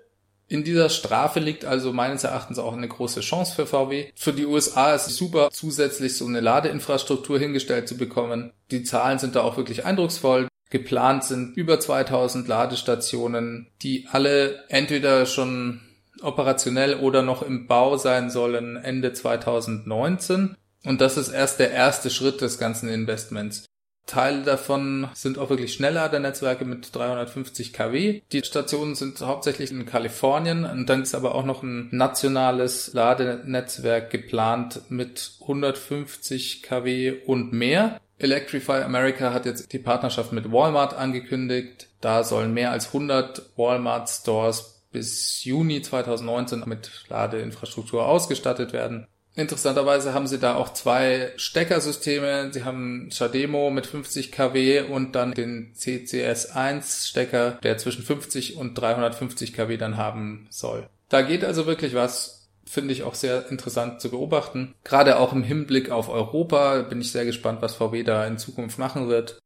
in 0.52 0.64
dieser 0.64 0.90
Strafe 0.90 1.40
liegt 1.40 1.64
also 1.64 1.94
meines 1.94 2.24
Erachtens 2.24 2.58
auch 2.58 2.74
eine 2.74 2.86
große 2.86 3.20
Chance 3.20 3.54
für 3.54 3.64
VW. 3.64 4.10
Für 4.14 4.34
die 4.34 4.44
USA 4.44 4.94
ist 4.94 5.06
es 5.06 5.16
super, 5.16 5.48
zusätzlich 5.50 6.18
so 6.18 6.26
eine 6.26 6.40
Ladeinfrastruktur 6.40 7.38
hingestellt 7.38 7.88
zu 7.88 7.96
bekommen. 7.96 8.52
Die 8.70 8.82
Zahlen 8.82 9.18
sind 9.18 9.34
da 9.34 9.40
auch 9.40 9.56
wirklich 9.56 9.86
eindrucksvoll. 9.86 10.48
Geplant 10.68 11.24
sind 11.24 11.56
über 11.56 11.80
2000 11.80 12.46
Ladestationen, 12.48 13.68
die 13.80 14.06
alle 14.12 14.62
entweder 14.68 15.24
schon 15.24 15.80
operationell 16.20 16.96
oder 16.96 17.22
noch 17.22 17.40
im 17.40 17.66
Bau 17.66 17.96
sein 17.96 18.28
sollen 18.28 18.76
Ende 18.76 19.14
2019. 19.14 20.54
Und 20.84 21.00
das 21.00 21.16
ist 21.16 21.30
erst 21.30 21.60
der 21.60 21.70
erste 21.70 22.10
Schritt 22.10 22.42
des 22.42 22.58
ganzen 22.58 22.90
Investments. 22.90 23.64
Teile 24.06 24.42
davon 24.42 25.08
sind 25.14 25.38
auch 25.38 25.48
wirklich 25.48 25.72
Schnellladernetzwerke 25.74 26.64
mit 26.64 26.94
350 26.94 27.72
kW. 27.72 28.22
Die 28.32 28.42
Stationen 28.42 28.94
sind 28.94 29.20
hauptsächlich 29.20 29.70
in 29.70 29.86
Kalifornien 29.86 30.64
und 30.64 30.86
dann 30.88 31.02
ist 31.02 31.14
aber 31.14 31.34
auch 31.34 31.44
noch 31.44 31.62
ein 31.62 31.88
nationales 31.92 32.92
Ladenetzwerk 32.92 34.10
geplant 34.10 34.82
mit 34.88 35.32
150 35.42 36.62
kW 36.62 37.22
und 37.26 37.52
mehr. 37.52 38.00
Electrify 38.18 38.82
America 38.82 39.32
hat 39.32 39.46
jetzt 39.46 39.72
die 39.72 39.78
Partnerschaft 39.78 40.32
mit 40.32 40.52
Walmart 40.52 40.94
angekündigt. 40.94 41.88
Da 42.00 42.22
sollen 42.22 42.54
mehr 42.54 42.70
als 42.70 42.88
100 42.88 43.50
Walmart 43.56 44.08
Stores 44.08 44.82
bis 44.92 45.42
Juni 45.44 45.82
2019 45.82 46.64
mit 46.66 46.90
Ladeinfrastruktur 47.08 48.06
ausgestattet 48.06 48.72
werden. 48.72 49.06
Interessanterweise 49.34 50.12
haben 50.12 50.26
sie 50.26 50.38
da 50.38 50.56
auch 50.56 50.74
zwei 50.74 51.32
Steckersysteme. 51.36 52.52
Sie 52.52 52.64
haben 52.64 53.08
Chademo 53.10 53.70
mit 53.70 53.86
50 53.86 54.30
kW 54.30 54.82
und 54.82 55.14
dann 55.14 55.32
den 55.32 55.72
CCS1 55.74 57.08
Stecker, 57.08 57.52
der 57.62 57.78
zwischen 57.78 58.02
50 58.02 58.56
und 58.56 58.74
350 58.74 59.54
kW 59.54 59.76
dann 59.78 59.96
haben 59.96 60.46
soll. 60.50 60.86
Da 61.08 61.22
geht 61.22 61.44
also 61.44 61.66
wirklich 61.66 61.94
was, 61.94 62.50
finde 62.66 62.92
ich 62.92 63.04
auch 63.04 63.14
sehr 63.14 63.50
interessant 63.50 64.02
zu 64.02 64.10
beobachten. 64.10 64.74
Gerade 64.84 65.18
auch 65.18 65.32
im 65.32 65.42
Hinblick 65.42 65.90
auf 65.90 66.10
Europa 66.10 66.82
bin 66.82 67.00
ich 67.00 67.10
sehr 67.10 67.24
gespannt, 67.24 67.62
was 67.62 67.74
VW 67.74 68.02
da 68.02 68.26
in 68.26 68.38
Zukunft 68.38 68.78
machen 68.78 69.08
wird. 69.08 69.38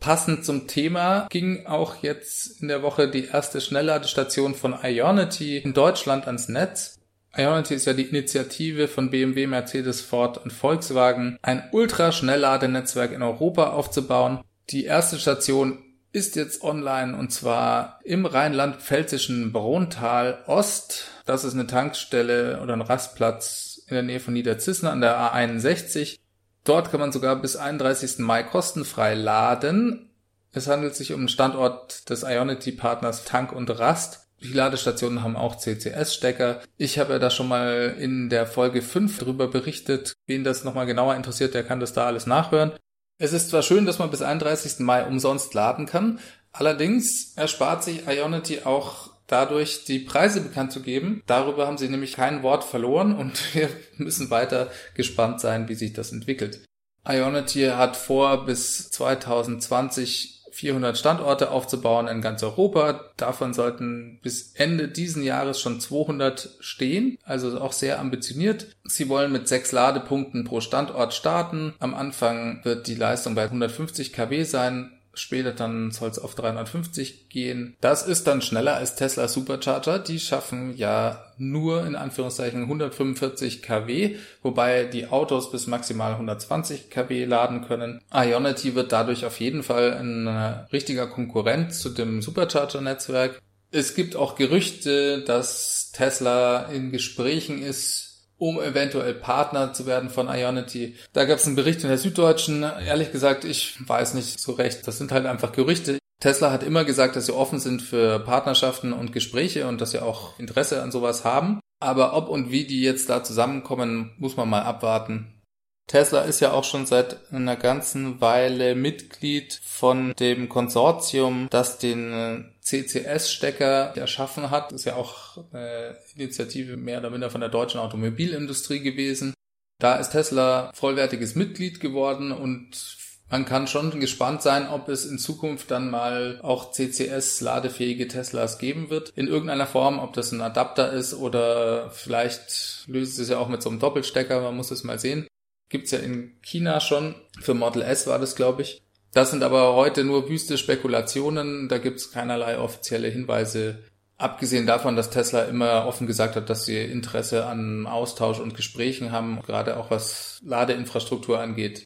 Passend 0.00 0.44
zum 0.44 0.66
Thema 0.66 1.26
ging 1.30 1.66
auch 1.66 2.02
jetzt 2.02 2.60
in 2.60 2.68
der 2.68 2.82
Woche 2.82 3.08
die 3.08 3.26
erste 3.26 3.60
Schnellladestation 3.60 4.54
von 4.54 4.74
Ionity 4.82 5.58
in 5.58 5.72
Deutschland 5.72 6.26
ans 6.26 6.48
Netz. 6.48 6.98
Ionity 7.36 7.74
ist 7.74 7.86
ja 7.86 7.92
die 7.92 8.04
Initiative 8.04 8.88
von 8.88 9.10
BMW, 9.10 9.46
Mercedes, 9.46 10.00
Ford 10.00 10.38
und 10.38 10.52
Volkswagen, 10.52 11.38
ein 11.42 11.68
Ultraschnellladenetzwerk 11.72 13.12
in 13.12 13.22
Europa 13.22 13.70
aufzubauen. 13.70 14.40
Die 14.70 14.84
erste 14.84 15.18
Station 15.18 15.82
ist 16.12 16.36
jetzt 16.36 16.62
online 16.62 17.16
und 17.16 17.32
zwar 17.32 17.98
im 18.04 18.24
rheinland-pfälzischen 18.24 19.52
Brontal 19.52 20.44
Ost. 20.46 21.08
Das 21.26 21.42
ist 21.42 21.54
eine 21.54 21.66
Tankstelle 21.66 22.60
oder 22.62 22.74
ein 22.74 22.82
Rastplatz 22.82 23.82
in 23.88 23.94
der 23.94 24.04
Nähe 24.04 24.20
von 24.20 24.32
Niederzissen 24.32 24.86
an 24.86 25.00
der 25.00 25.18
A61. 25.18 26.18
Dort 26.62 26.90
kann 26.90 27.00
man 27.00 27.12
sogar 27.12 27.36
bis 27.36 27.56
31. 27.56 28.18
Mai 28.18 28.44
kostenfrei 28.44 29.14
laden. 29.14 30.10
Es 30.52 30.68
handelt 30.68 30.94
sich 30.94 31.12
um 31.12 31.20
einen 31.20 31.28
Standort 31.28 32.08
des 32.08 32.22
Ionity-Partners 32.22 33.24
Tank 33.24 33.52
und 33.52 33.68
Rast. 33.78 34.23
Die 34.44 34.52
Ladestationen 34.52 35.22
haben 35.22 35.36
auch 35.36 35.56
CCS-Stecker. 35.56 36.60
Ich 36.76 36.98
habe 36.98 37.14
ja 37.14 37.18
da 37.18 37.30
schon 37.30 37.48
mal 37.48 37.96
in 37.98 38.28
der 38.28 38.46
Folge 38.46 38.82
5 38.82 39.18
drüber 39.18 39.48
berichtet. 39.48 40.12
Wen 40.26 40.44
das 40.44 40.64
nochmal 40.64 40.84
genauer 40.84 41.16
interessiert, 41.16 41.54
der 41.54 41.64
kann 41.64 41.80
das 41.80 41.94
da 41.94 42.04
alles 42.06 42.26
nachhören. 42.26 42.72
Es 43.18 43.32
ist 43.32 43.48
zwar 43.48 43.62
schön, 43.62 43.86
dass 43.86 43.98
man 43.98 44.10
bis 44.10 44.20
31. 44.20 44.80
Mai 44.80 45.06
umsonst 45.06 45.54
laden 45.54 45.86
kann, 45.86 46.18
allerdings 46.52 47.32
erspart 47.36 47.84
sich 47.84 48.06
Ionity 48.06 48.62
auch 48.64 49.14
dadurch 49.26 49.84
die 49.86 50.00
Preise 50.00 50.42
bekannt 50.42 50.72
zu 50.72 50.82
geben. 50.82 51.22
Darüber 51.26 51.66
haben 51.66 51.78
sie 51.78 51.88
nämlich 51.88 52.12
kein 52.12 52.42
Wort 52.42 52.64
verloren 52.64 53.16
und 53.16 53.40
wir 53.54 53.70
müssen 53.96 54.28
weiter 54.28 54.70
gespannt 54.94 55.40
sein, 55.40 55.70
wie 55.70 55.74
sich 55.74 55.94
das 55.94 56.12
entwickelt. 56.12 56.66
Ionity 57.06 57.66
hat 57.66 57.96
vor, 57.96 58.44
bis 58.44 58.90
2020 58.90 60.33
400 60.54 60.96
Standorte 60.96 61.50
aufzubauen 61.50 62.06
in 62.06 62.20
ganz 62.22 62.42
Europa. 62.44 63.10
Davon 63.16 63.52
sollten 63.54 64.20
bis 64.22 64.52
Ende 64.54 64.86
diesen 64.86 65.24
Jahres 65.24 65.60
schon 65.60 65.80
200 65.80 66.50
stehen, 66.60 67.18
also 67.24 67.60
auch 67.60 67.72
sehr 67.72 67.98
ambitioniert. 67.98 68.68
Sie 68.84 69.08
wollen 69.08 69.32
mit 69.32 69.48
sechs 69.48 69.72
Ladepunkten 69.72 70.44
pro 70.44 70.60
Standort 70.60 71.12
starten. 71.12 71.74
Am 71.80 71.92
Anfang 71.92 72.60
wird 72.62 72.86
die 72.86 72.94
Leistung 72.94 73.34
bei 73.34 73.44
150 73.44 74.12
kW 74.12 74.44
sein. 74.44 74.92
Später 75.14 75.52
dann 75.52 75.90
soll 75.90 76.10
es 76.10 76.18
auf 76.18 76.34
350 76.34 77.28
gehen. 77.28 77.76
Das 77.80 78.06
ist 78.06 78.26
dann 78.26 78.42
schneller 78.42 78.76
als 78.76 78.96
Tesla 78.96 79.28
Supercharger. 79.28 79.98
Die 79.98 80.18
schaffen 80.20 80.76
ja 80.76 81.24
nur 81.36 81.86
in 81.86 81.96
Anführungszeichen 81.96 82.62
145 82.62 83.62
kW, 83.62 84.16
wobei 84.42 84.84
die 84.84 85.08
Autos 85.08 85.50
bis 85.50 85.66
maximal 85.66 86.12
120 86.12 86.90
kW 86.90 87.24
laden 87.24 87.66
können. 87.66 88.00
Ionity 88.12 88.74
wird 88.74 88.92
dadurch 88.92 89.24
auf 89.24 89.40
jeden 89.40 89.62
Fall 89.62 89.92
ein 89.94 90.28
richtiger 90.72 91.06
Konkurrent 91.06 91.74
zu 91.74 91.90
dem 91.90 92.22
Supercharger-Netzwerk. 92.22 93.40
Es 93.70 93.96
gibt 93.96 94.14
auch 94.14 94.36
Gerüchte, 94.36 95.22
dass 95.22 95.90
Tesla 95.92 96.66
in 96.66 96.92
Gesprächen 96.92 97.60
ist 97.60 98.13
um 98.44 98.60
eventuell 98.60 99.14
Partner 99.14 99.72
zu 99.72 99.86
werden 99.86 100.10
von 100.10 100.28
Ionity. 100.28 100.96
Da 101.14 101.24
gab 101.24 101.38
es 101.38 101.46
einen 101.46 101.56
Bericht 101.56 101.82
in 101.82 101.88
der 101.88 101.96
Süddeutschen. 101.96 102.62
Ehrlich 102.62 103.10
gesagt, 103.10 103.46
ich 103.46 103.78
weiß 103.88 104.12
nicht 104.12 104.38
so 104.38 104.52
recht. 104.52 104.86
Das 104.86 104.98
sind 104.98 105.12
halt 105.12 105.24
einfach 105.24 105.52
Gerüchte. 105.52 105.98
Tesla 106.20 106.52
hat 106.52 106.62
immer 106.62 106.84
gesagt, 106.84 107.16
dass 107.16 107.24
sie 107.24 107.34
offen 107.34 107.58
sind 107.58 107.80
für 107.80 108.18
Partnerschaften 108.18 108.92
und 108.92 109.14
Gespräche 109.14 109.66
und 109.66 109.80
dass 109.80 109.92
sie 109.92 110.00
auch 110.02 110.38
Interesse 110.38 110.82
an 110.82 110.92
sowas 110.92 111.24
haben. 111.24 111.58
Aber 111.80 112.14
ob 112.14 112.28
und 112.28 112.50
wie 112.50 112.66
die 112.66 112.82
jetzt 112.82 113.08
da 113.08 113.24
zusammenkommen, 113.24 114.12
muss 114.18 114.36
man 114.36 114.50
mal 114.50 114.62
abwarten. 114.62 115.40
Tesla 115.86 116.20
ist 116.20 116.40
ja 116.40 116.52
auch 116.52 116.64
schon 116.64 116.84
seit 116.84 117.32
einer 117.32 117.56
ganzen 117.56 118.20
Weile 118.20 118.74
Mitglied 118.74 119.58
von 119.64 120.12
dem 120.18 120.50
Konsortium, 120.50 121.46
das 121.48 121.78
den 121.78 122.12
äh, 122.12 122.44
CCS-Stecker 122.64 123.96
erschaffen 123.96 124.50
hat. 124.50 124.72
Das 124.72 124.80
ist 124.80 124.86
ja 124.86 124.96
auch 124.96 125.44
eine 125.52 125.98
Initiative 126.14 126.76
mehr 126.76 126.98
oder 126.98 127.10
minder 127.10 127.30
von 127.30 127.40
der 127.40 127.50
deutschen 127.50 127.80
Automobilindustrie 127.80 128.80
gewesen. 128.80 129.34
Da 129.78 129.96
ist 129.96 130.10
Tesla 130.10 130.70
vollwertiges 130.74 131.34
Mitglied 131.34 131.80
geworden 131.80 132.32
und 132.32 132.96
man 133.30 133.44
kann 133.44 133.66
schon 133.66 133.98
gespannt 134.00 134.42
sein, 134.42 134.68
ob 134.68 134.88
es 134.88 135.06
in 135.06 135.18
Zukunft 135.18 135.70
dann 135.70 135.90
mal 135.90 136.38
auch 136.42 136.72
CCS-ladefähige 136.72 138.06
Teslas 138.06 138.58
geben 138.58 138.90
wird. 138.90 139.12
In 139.16 139.28
irgendeiner 139.28 139.66
Form, 139.66 139.98
ob 139.98 140.12
das 140.12 140.30
ein 140.32 140.40
Adapter 140.40 140.92
ist 140.92 141.14
oder 141.14 141.90
vielleicht 141.90 142.84
löst 142.86 143.18
es 143.18 143.28
ja 143.28 143.38
auch 143.38 143.48
mit 143.48 143.62
so 143.62 143.70
einem 143.70 143.80
Doppelstecker, 143.80 144.40
man 144.40 144.56
muss 144.56 144.70
es 144.70 144.84
mal 144.84 144.98
sehen. 144.98 145.26
Gibt's 145.68 145.90
ja 145.90 145.98
in 145.98 146.36
China 146.42 146.80
schon. 146.80 147.14
Für 147.40 147.54
Model 147.54 147.82
S 147.82 148.06
war 148.06 148.18
das, 148.18 148.36
glaube 148.36 148.62
ich. 148.62 148.83
Das 149.14 149.30
sind 149.30 149.44
aber 149.44 149.74
heute 149.76 150.02
nur 150.02 150.28
wüste 150.28 150.58
Spekulationen. 150.58 151.68
Da 151.68 151.78
gibt's 151.78 152.10
keinerlei 152.10 152.58
offizielle 152.58 153.08
Hinweise. 153.08 153.78
Abgesehen 154.16 154.66
davon, 154.66 154.96
dass 154.96 155.10
Tesla 155.10 155.42
immer 155.44 155.86
offen 155.86 156.08
gesagt 156.08 156.34
hat, 156.34 156.50
dass 156.50 156.64
sie 156.64 156.78
Interesse 156.78 157.46
an 157.46 157.86
Austausch 157.86 158.40
und 158.40 158.56
Gesprächen 158.56 159.12
haben, 159.12 159.40
gerade 159.42 159.76
auch 159.76 159.90
was 159.90 160.40
Ladeinfrastruktur 160.44 161.38
angeht. 161.38 161.84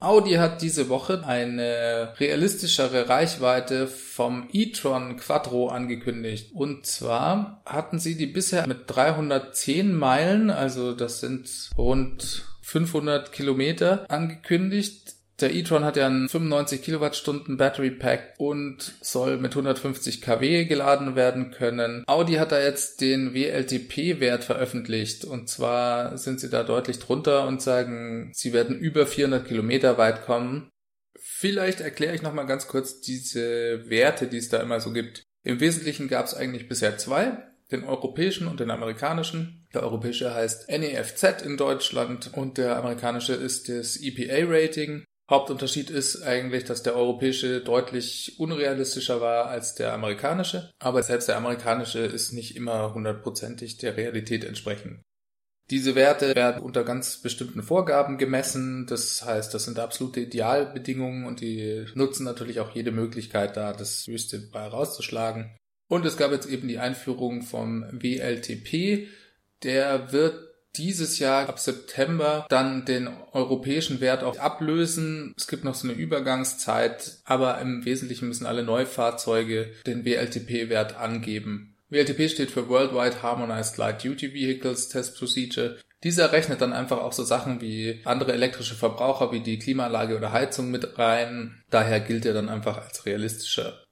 Audi 0.00 0.34
hat 0.34 0.62
diese 0.62 0.88
Woche 0.90 1.24
eine 1.26 2.14
realistischere 2.18 3.08
Reichweite 3.08 3.88
vom 3.88 4.48
e-tron 4.52 5.16
Quattro 5.16 5.68
angekündigt. 5.68 6.52
Und 6.52 6.86
zwar 6.86 7.62
hatten 7.64 7.98
sie 7.98 8.16
die 8.16 8.26
bisher 8.26 8.66
mit 8.66 8.82
310 8.86 9.94
Meilen, 9.94 10.50
also 10.50 10.92
das 10.92 11.20
sind 11.20 11.70
rund 11.76 12.44
500 12.62 13.32
Kilometer 13.32 14.04
angekündigt. 14.08 15.17
Der 15.40 15.54
e-tron 15.54 15.84
hat 15.84 15.96
ja 15.96 16.06
einen 16.06 16.28
95 16.28 16.82
Kilowattstunden 16.82 17.56
Battery 17.56 17.92
Pack 17.92 18.34
und 18.38 18.94
soll 19.00 19.36
mit 19.36 19.52
150 19.52 20.20
kW 20.20 20.64
geladen 20.64 21.14
werden 21.14 21.52
können. 21.52 22.02
Audi 22.08 22.34
hat 22.34 22.50
da 22.50 22.60
jetzt 22.60 23.00
den 23.00 23.34
WLTP-Wert 23.34 24.42
veröffentlicht 24.42 25.24
und 25.24 25.48
zwar 25.48 26.18
sind 26.18 26.40
sie 26.40 26.50
da 26.50 26.64
deutlich 26.64 26.98
drunter 26.98 27.46
und 27.46 27.62
sagen, 27.62 28.32
sie 28.34 28.52
werden 28.52 28.76
über 28.76 29.06
400 29.06 29.46
Kilometer 29.46 29.96
weit 29.96 30.24
kommen. 30.24 30.70
Vielleicht 31.20 31.80
erkläre 31.80 32.16
ich 32.16 32.22
nochmal 32.22 32.46
ganz 32.46 32.66
kurz 32.66 33.00
diese 33.00 33.88
Werte, 33.88 34.26
die 34.26 34.38
es 34.38 34.48
da 34.48 34.60
immer 34.60 34.80
so 34.80 34.92
gibt. 34.92 35.22
Im 35.44 35.60
Wesentlichen 35.60 36.08
gab 36.08 36.26
es 36.26 36.34
eigentlich 36.34 36.68
bisher 36.68 36.98
zwei, 36.98 37.38
den 37.70 37.84
europäischen 37.84 38.48
und 38.48 38.58
den 38.58 38.72
amerikanischen. 38.72 39.66
Der 39.72 39.82
europäische 39.82 40.34
heißt 40.34 40.68
NEFZ 40.68 41.42
in 41.44 41.56
Deutschland 41.56 42.32
und 42.34 42.58
der 42.58 42.76
amerikanische 42.76 43.34
ist 43.34 43.68
das 43.68 43.98
EPA-Rating. 44.00 45.04
Hauptunterschied 45.30 45.90
ist 45.90 46.22
eigentlich, 46.22 46.64
dass 46.64 46.82
der 46.82 46.96
europäische 46.96 47.60
deutlich 47.60 48.36
unrealistischer 48.38 49.20
war 49.20 49.46
als 49.46 49.74
der 49.74 49.92
amerikanische, 49.92 50.70
aber 50.78 51.02
selbst 51.02 51.28
der 51.28 51.36
amerikanische 51.36 52.00
ist 52.00 52.32
nicht 52.32 52.56
immer 52.56 52.94
hundertprozentig 52.94 53.76
der 53.76 53.96
Realität 53.96 54.44
entsprechend. 54.44 55.02
Diese 55.70 55.94
Werte 55.94 56.34
werden 56.34 56.62
unter 56.62 56.82
ganz 56.82 57.18
bestimmten 57.18 57.62
Vorgaben 57.62 58.16
gemessen. 58.16 58.86
Das 58.86 59.22
heißt, 59.22 59.52
das 59.52 59.66
sind 59.66 59.78
absolute 59.78 60.20
Idealbedingungen 60.20 61.26
und 61.26 61.42
die 61.42 61.84
nutzen 61.94 62.24
natürlich 62.24 62.60
auch 62.60 62.74
jede 62.74 62.90
Möglichkeit 62.90 63.56
da, 63.58 63.74
das 63.74 64.06
höchste 64.06 64.38
bei 64.38 64.66
rauszuschlagen. 64.66 65.54
Und 65.90 66.06
es 66.06 66.16
gab 66.16 66.32
jetzt 66.32 66.48
eben 66.48 66.68
die 66.68 66.78
Einführung 66.78 67.42
vom 67.42 67.84
WLTP. 67.92 69.08
Der 69.62 70.10
wird 70.12 70.47
dieses 70.76 71.18
Jahr 71.18 71.48
ab 71.48 71.58
September 71.58 72.46
dann 72.48 72.84
den 72.84 73.08
europäischen 73.32 74.00
Wert 74.00 74.22
auch 74.22 74.38
ablösen. 74.38 75.34
Es 75.36 75.48
gibt 75.48 75.64
noch 75.64 75.74
so 75.74 75.88
eine 75.88 75.96
Übergangszeit, 75.96 77.18
aber 77.24 77.60
im 77.60 77.84
Wesentlichen 77.84 78.28
müssen 78.28 78.46
alle 78.46 78.62
Neufahrzeuge 78.62 79.72
den 79.86 80.04
WLTP-Wert 80.04 80.96
angeben. 80.96 81.76
WLTP 81.90 82.28
steht 82.28 82.50
für 82.50 82.68
Worldwide 82.68 83.22
Harmonized 83.22 83.78
Light 83.78 84.04
Duty 84.04 84.34
Vehicles 84.34 84.88
Test 84.88 85.18
Procedure. 85.18 85.78
Dieser 86.04 86.32
rechnet 86.32 86.60
dann 86.60 86.72
einfach 86.72 86.98
auch 86.98 87.12
so 87.12 87.24
Sachen 87.24 87.60
wie 87.60 88.00
andere 88.04 88.32
elektrische 88.32 88.74
Verbraucher 88.74 89.32
wie 89.32 89.40
die 89.40 89.58
Klimaanlage 89.58 90.16
oder 90.16 90.32
Heizung 90.32 90.70
mit 90.70 90.98
rein. 90.98 91.62
Daher 91.70 92.00
gilt 92.00 92.24
er 92.26 92.34
dann 92.34 92.48
einfach 92.48 92.78
als 92.78 93.04
realistischer. 93.06 93.82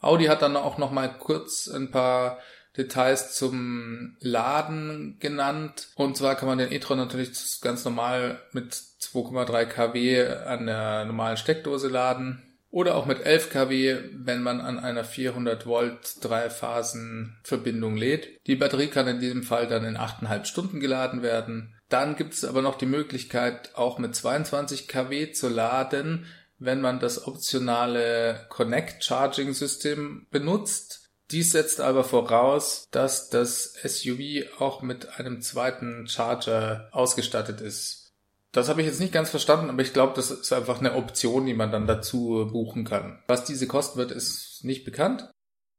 Audi 0.00 0.24
hat 0.24 0.42
dann 0.42 0.56
auch 0.56 0.78
noch 0.78 0.90
mal 0.90 1.08
kurz 1.08 1.68
ein 1.68 1.90
paar 1.92 2.38
Details 2.76 3.34
zum 3.34 4.16
Laden 4.20 5.16
genannt. 5.20 5.88
Und 5.94 6.16
zwar 6.16 6.36
kann 6.36 6.48
man 6.48 6.58
den 6.58 6.72
e-tron 6.72 6.98
natürlich 6.98 7.30
ganz 7.60 7.84
normal 7.84 8.40
mit 8.52 8.72
2,3 8.74 9.66
kW 9.66 10.26
an 10.26 10.66
der 10.66 11.04
normalen 11.04 11.36
Steckdose 11.36 11.88
laden. 11.88 12.42
Oder 12.70 12.94
auch 12.96 13.04
mit 13.04 13.20
11 13.20 13.50
kW, 13.50 13.98
wenn 14.14 14.42
man 14.42 14.62
an 14.62 14.78
einer 14.78 15.04
400 15.04 15.66
Volt 15.66 16.24
Dreiphasen 16.24 17.36
Verbindung 17.42 17.98
lädt. 17.98 18.46
Die 18.46 18.56
Batterie 18.56 18.86
kann 18.86 19.06
in 19.06 19.20
diesem 19.20 19.42
Fall 19.42 19.66
dann 19.66 19.84
in 19.84 19.98
8,5 19.98 20.46
Stunden 20.46 20.80
geladen 20.80 21.22
werden. 21.22 21.74
Dann 21.90 22.16
gibt 22.16 22.32
es 22.32 22.46
aber 22.46 22.62
noch 22.62 22.78
die 22.78 22.86
Möglichkeit, 22.86 23.74
auch 23.74 23.98
mit 23.98 24.16
22 24.16 24.88
kW 24.88 25.32
zu 25.32 25.50
laden, 25.50 26.24
wenn 26.58 26.80
man 26.80 26.98
das 26.98 27.26
optionale 27.26 28.46
Connect 28.48 29.04
Charging 29.04 29.52
System 29.52 30.26
benutzt. 30.30 31.01
Dies 31.32 31.50
setzt 31.50 31.80
aber 31.80 32.04
voraus, 32.04 32.86
dass 32.90 33.30
das 33.30 33.74
SUV 33.82 34.60
auch 34.60 34.82
mit 34.82 35.18
einem 35.18 35.40
zweiten 35.40 36.06
Charger 36.06 36.88
ausgestattet 36.92 37.60
ist. 37.60 38.12
Das 38.52 38.68
habe 38.68 38.82
ich 38.82 38.86
jetzt 38.86 39.00
nicht 39.00 39.14
ganz 39.14 39.30
verstanden, 39.30 39.70
aber 39.70 39.80
ich 39.80 39.94
glaube, 39.94 40.12
das 40.14 40.30
ist 40.30 40.52
einfach 40.52 40.78
eine 40.78 40.94
Option, 40.94 41.46
die 41.46 41.54
man 41.54 41.72
dann 41.72 41.86
dazu 41.86 42.48
buchen 42.52 42.84
kann. 42.84 43.22
Was 43.26 43.44
diese 43.44 43.66
kosten 43.66 43.98
wird, 43.98 44.10
ist 44.10 44.62
nicht 44.62 44.84
bekannt. 44.84 45.30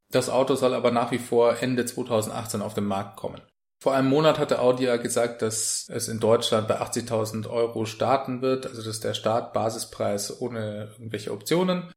Das 0.10 0.29
Auto 0.29 0.55
soll 0.55 0.74
aber 0.74 0.89
nach 0.89 1.12
wie 1.12 1.19
vor 1.19 1.62
Ende 1.62 1.86
2018 1.86 2.63
auf 2.63 2.74
den 2.74 2.86
Markt 2.86 3.17
kommen. 3.17 3.41
Vor 3.79 3.93
einem 3.93 4.07
Monat 4.07 4.39
hatte 4.39 4.60
Audi 4.60 4.86
ja 4.86 4.98
gesagt, 4.98 5.41
dass 5.41 5.88
es 5.89 6.07
in 6.07 6.19
Deutschland 6.19 6.67
bei 6.67 6.81
80.000 6.81 7.50
Euro 7.50 7.86
starten 7.86 8.41
wird. 8.41 8.65
Also 8.65 8.77
das 8.77 8.88
ist 8.88 9.03
der 9.03 9.13
Startbasispreis 9.13 10.39
ohne 10.41 10.89
irgendwelche 10.93 11.31
Optionen. 11.31 11.91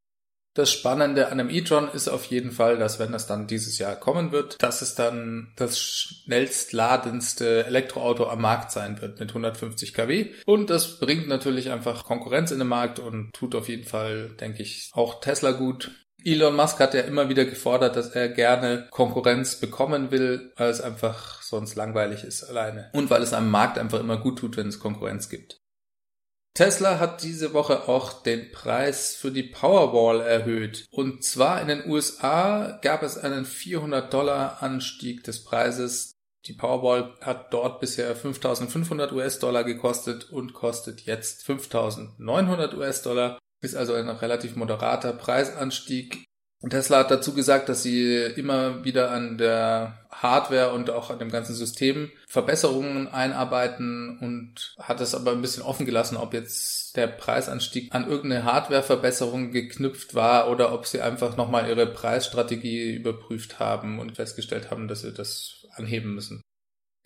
Das 0.57 0.73
Spannende 0.73 1.27
an 1.27 1.39
einem 1.39 1.51
e-tron 1.51 1.91
ist 1.93 2.09
auf 2.09 2.25
jeden 2.25 2.51
Fall, 2.51 2.79
dass 2.79 2.99
wenn 2.99 3.13
das 3.13 3.27
dann 3.27 3.47
dieses 3.47 3.77
Jahr 3.77 3.95
kommen 3.95 4.33
wird, 4.33 4.57
dass 4.63 4.81
es 4.81 4.95
dann 4.95 5.53
das 5.55 5.79
schnellstladendste 5.79 7.67
Elektroauto 7.67 8.27
am 8.27 8.41
Markt 8.41 8.73
sein 8.73 9.03
wird 9.03 9.21
mit 9.21 9.29
150 9.29 9.93
kW. 9.93 10.33
Und 10.47 10.71
das 10.71 10.99
bringt 10.99 11.29
natürlich 11.29 11.71
einfach 11.71 12.05
Konkurrenz 12.05 12.53
in 12.53 12.59
den 12.59 12.69
Markt 12.69 12.99
und 12.99 13.35
tut 13.35 13.55
auf 13.55 13.69
jeden 13.69 13.85
Fall, 13.85 14.31
denke 14.41 14.63
ich, 14.63 14.91
auch 14.95 15.21
Tesla 15.21 15.51
gut. 15.51 15.91
Elon 16.25 16.57
Musk 16.57 16.81
hat 16.81 16.95
ja 16.95 17.03
immer 17.03 17.29
wieder 17.29 17.45
gefordert, 17.45 17.95
dass 17.95 18.09
er 18.09 18.31
gerne 18.31 18.89
Konkurrenz 18.91 19.61
bekommen 19.61 20.11
will, 20.11 20.53
weil 20.57 20.71
es 20.71 20.81
einfach 20.81 21.43
sonst 21.43 21.75
langweilig 21.75 22.25
ist 22.25 22.43
alleine. 22.45 22.89
Und 22.95 23.11
weil 23.11 23.23
es 23.23 23.35
am 23.35 23.51
Markt 23.51 23.77
einfach 23.77 24.01
immer 24.01 24.17
gut 24.17 24.39
tut, 24.39 24.57
wenn 24.57 24.69
es 24.69 24.81
Konkurrenz 24.81 25.29
gibt. 25.29 25.61
Tesla 26.57 26.99
hat 26.99 27.23
diese 27.23 27.53
Woche 27.53 27.87
auch 27.87 28.23
den 28.23 28.51
Preis 28.51 29.15
für 29.15 29.31
die 29.31 29.43
Powerwall 29.43 30.23
erhöht. 30.23 30.87
Und 30.91 31.23
zwar 31.23 31.61
in 31.61 31.69
den 31.69 31.87
USA 31.87 32.79
gab 32.81 33.03
es 33.03 33.19
einen 33.19 33.45
400 33.45 34.13
Dollar 34.13 34.63
Anstieg 34.63 35.23
des 35.23 35.45
Preises. 35.45 36.13
Die 36.47 36.55
Powerwall 36.55 37.15
hat 37.21 37.53
dort 37.53 37.79
bisher 37.81 38.17
5500 38.17 39.13
US-Dollar 39.13 39.65
gekostet 39.65 40.31
und 40.31 40.55
kostet 40.55 41.03
jetzt 41.03 41.45
5900 41.45 42.73
US-Dollar. 42.73 43.39
Ist 43.63 43.77
also 43.77 43.93
ein 43.93 44.09
relativ 44.09 44.57
moderater 44.57 45.13
Preisanstieg. 45.13 46.25
Und 46.63 46.71
Tesla 46.71 47.01
hat 47.01 47.11
dazu 47.11 47.35
gesagt, 47.35 47.69
dass 47.69 47.83
sie 47.83 48.17
immer 48.37 48.85
wieder 48.85 49.11
an 49.11 49.37
der 49.37 50.07
Hardware 50.11 50.73
und 50.73 50.89
auch 50.91 51.11
an 51.11 51.19
dem 51.19 51.31
ganzen 51.31 51.55
System 51.55 52.11
Verbesserungen 52.27 53.09
einarbeiten 53.09 54.19
und 54.21 54.75
hat 54.79 55.01
es 55.03 55.15
aber 55.15 55.33
ein 55.33 55.43
bisschen 55.43 55.63
offen 55.63 55.85
gelassen, 55.85 56.17
ob 56.17 56.33
jetzt 56.33 56.97
der 56.97 57.09
Preisanstieg 57.09 57.95
an 57.95 58.09
irgendeine 58.09 58.45
Hardwareverbesserung 58.45 59.51
geknüpft 59.51 60.15
war 60.15 60.51
oder 60.51 60.73
ob 60.73 60.87
sie 60.87 61.03
einfach 61.03 61.37
nochmal 61.37 61.69
ihre 61.69 61.87
Preisstrategie 61.87 62.95
überprüft 62.95 63.59
haben 63.59 63.99
und 63.99 64.17
festgestellt 64.17 64.71
haben, 64.71 64.89
dass 64.89 65.03
sie 65.03 65.13
das 65.13 65.67
anheben 65.75 66.15
müssen. 66.15 66.43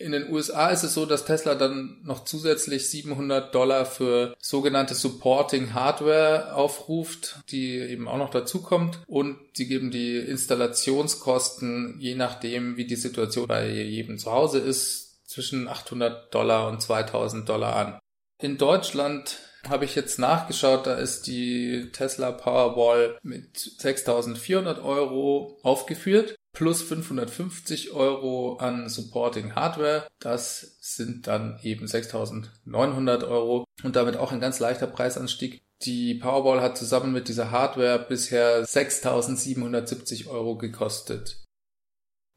In 0.01 0.11
den 0.11 0.31
USA 0.31 0.69
ist 0.69 0.83
es 0.83 0.93
so, 0.93 1.05
dass 1.05 1.25
Tesla 1.25 1.55
dann 1.55 1.99
noch 2.03 2.23
zusätzlich 2.23 2.89
700 2.89 3.53
Dollar 3.53 3.85
für 3.85 4.35
sogenannte 4.39 4.95
Supporting 4.95 5.73
Hardware 5.73 6.55
aufruft, 6.55 7.39
die 7.49 7.77
eben 7.77 8.07
auch 8.07 8.17
noch 8.17 8.31
dazukommt. 8.31 8.99
Und 9.07 9.37
sie 9.53 9.67
geben 9.67 9.91
die 9.91 10.17
Installationskosten, 10.17 11.97
je 11.99 12.15
nachdem, 12.15 12.77
wie 12.77 12.85
die 12.85 12.95
Situation 12.95 13.47
bei 13.47 13.69
jedem 13.69 14.17
zu 14.17 14.31
Hause 14.31 14.59
ist, 14.59 15.27
zwischen 15.27 15.67
800 15.67 16.33
Dollar 16.33 16.67
und 16.67 16.81
2000 16.81 17.47
Dollar 17.47 17.75
an. 17.75 17.99
In 18.41 18.57
Deutschland 18.57 19.37
habe 19.69 19.85
ich 19.85 19.95
jetzt 19.95 20.17
nachgeschaut, 20.17 20.87
da 20.87 20.95
ist 20.95 21.27
die 21.27 21.89
Tesla 21.93 22.31
Powerwall 22.31 23.17
mit 23.21 23.57
6400 23.57 24.83
Euro 24.83 25.59
aufgeführt 25.61 26.35
plus 26.53 26.81
550 26.83 27.91
Euro 27.93 28.57
an 28.57 28.89
Supporting 28.89 29.55
Hardware. 29.55 30.07
Das 30.19 30.77
sind 30.81 31.27
dann 31.27 31.59
eben 31.63 31.85
6.900 31.85 33.27
Euro 33.27 33.65
und 33.83 33.95
damit 33.95 34.17
auch 34.17 34.31
ein 34.31 34.39
ganz 34.41 34.59
leichter 34.59 34.87
Preisanstieg. 34.87 35.61
Die 35.83 36.15
Powerball 36.15 36.61
hat 36.61 36.77
zusammen 36.77 37.11
mit 37.11 37.27
dieser 37.27 37.51
Hardware 37.51 38.05
bisher 38.07 38.63
6.770 38.65 40.27
Euro 40.27 40.57
gekostet. 40.57 41.37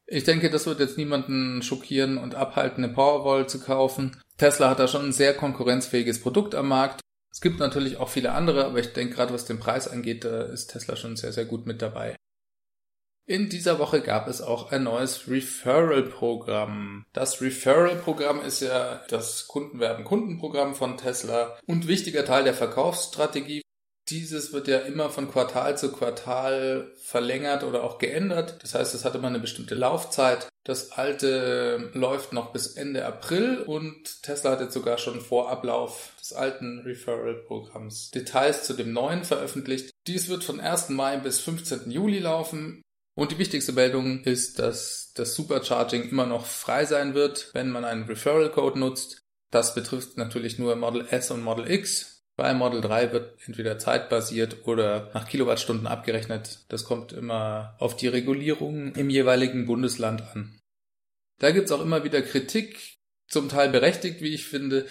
Ich 0.07 0.23
denke, 0.23 0.49
das 0.49 0.65
wird 0.67 0.79
jetzt 0.79 0.97
niemanden 0.97 1.61
schockieren 1.61 2.17
und 2.17 2.35
abhalten, 2.35 2.83
eine 2.83 2.93
Powerball 2.93 3.47
zu 3.47 3.59
kaufen. 3.59 4.19
Tesla 4.37 4.69
hat 4.69 4.79
da 4.79 4.87
schon 4.87 5.05
ein 5.05 5.13
sehr 5.13 5.33
konkurrenzfähiges 5.33 6.21
Produkt 6.21 6.53
am 6.55 6.67
Markt. 6.67 7.01
Es 7.31 7.41
gibt 7.41 7.59
natürlich 7.59 7.97
auch 7.97 8.09
viele 8.09 8.31
andere, 8.31 8.65
aber 8.65 8.79
ich 8.79 8.93
denke, 8.93 9.15
gerade 9.15 9.33
was 9.33 9.45
den 9.45 9.59
Preis 9.59 9.87
angeht, 9.87 10.23
da 10.23 10.43
ist 10.43 10.67
Tesla 10.67 10.95
schon 10.95 11.15
sehr, 11.15 11.33
sehr 11.33 11.45
gut 11.45 11.65
mit 11.65 11.81
dabei. 11.81 12.15
In 13.27 13.49
dieser 13.49 13.79
Woche 13.79 14.01
gab 14.01 14.27
es 14.27 14.39
auch 14.39 14.71
ein 14.71 14.83
neues 14.83 15.27
Referral-Programm. 15.27 17.05
Das 17.11 17.41
Referral-Programm 17.41 18.41
ist 18.41 18.59
ja 18.59 19.01
das 19.09 19.47
Kundenwerben-Kundenprogramm 19.47 20.75
von 20.75 20.97
Tesla 20.97 21.57
und 21.65 21.87
wichtiger 21.87 22.23
Teil 22.23 22.43
der 22.43 22.53
Verkaufsstrategie. 22.53 23.63
Dieses 24.09 24.53
wird 24.53 24.67
ja 24.67 24.77
immer 24.77 25.09
von 25.09 25.31
Quartal 25.31 25.75
zu 25.75 25.91
Quartal 25.91 26.91
verlängert 27.01 27.63
oder 27.63 27.83
auch 27.83 27.97
geändert. 27.97 28.59
Das 28.61 28.75
heißt, 28.75 28.93
es 28.93 29.03
hat 29.03 29.15
immer 29.15 29.29
eine 29.29 29.39
bestimmte 29.39 29.73
Laufzeit. 29.73 30.47
Das 30.63 30.91
alte 30.91 31.89
läuft 31.93 32.31
noch 32.31 32.53
bis 32.53 32.75
Ende 32.75 33.05
April 33.05 33.57
und 33.57 34.21
Tesla 34.21 34.51
hat 34.51 34.61
jetzt 34.61 34.75
sogar 34.75 34.99
schon 34.99 35.21
vor 35.21 35.49
Ablauf 35.49 36.13
des 36.19 36.33
alten 36.33 36.81
Referral-Programms 36.81 38.11
Details 38.11 38.65
zu 38.65 38.73
dem 38.73 38.93
neuen 38.93 39.23
veröffentlicht. 39.23 39.89
Dies 40.05 40.29
wird 40.29 40.43
von 40.43 40.59
1. 40.59 40.89
Mai 40.89 41.17
bis 41.17 41.39
15. 41.39 41.89
Juli 41.89 42.19
laufen. 42.19 42.83
Und 43.15 43.31
die 43.31 43.37
wichtigste 43.37 43.71
Meldung 43.71 44.23
ist, 44.23 44.59
dass 44.59 45.13
das 45.15 45.35
Supercharging 45.35 46.09
immer 46.09 46.25
noch 46.25 46.45
frei 46.45 46.85
sein 46.85 47.13
wird, 47.13 47.49
wenn 47.53 47.71
man 47.71 47.85
einen 47.85 48.03
Referral 48.03 48.51
Code 48.51 48.77
nutzt. 48.77 49.23
Das 49.51 49.73
betrifft 49.73 50.17
natürlich 50.17 50.59
nur 50.59 50.75
Model 50.75 51.07
S 51.09 51.31
und 51.31 51.41
Model 51.41 51.71
X. 51.71 52.23
Bei 52.35 52.53
Model 52.53 52.81
3 52.81 53.13
wird 53.13 53.39
entweder 53.47 53.79
zeitbasiert 53.79 54.67
oder 54.67 55.09
nach 55.13 55.29
Kilowattstunden 55.29 55.87
abgerechnet. 55.87 56.65
Das 56.67 56.83
kommt 56.83 57.13
immer 57.13 57.77
auf 57.79 57.95
die 57.95 58.09
Regulierung 58.09 58.93
im 58.95 59.09
jeweiligen 59.09 59.65
Bundesland 59.65 60.21
an. 60.21 60.59
Da 61.39 61.51
gibt's 61.51 61.71
auch 61.71 61.81
immer 61.81 62.03
wieder 62.03 62.21
Kritik, 62.21 62.97
zum 63.27 63.47
Teil 63.47 63.69
berechtigt, 63.69 64.21
wie 64.21 64.33
ich 64.33 64.45
finde, 64.45 64.85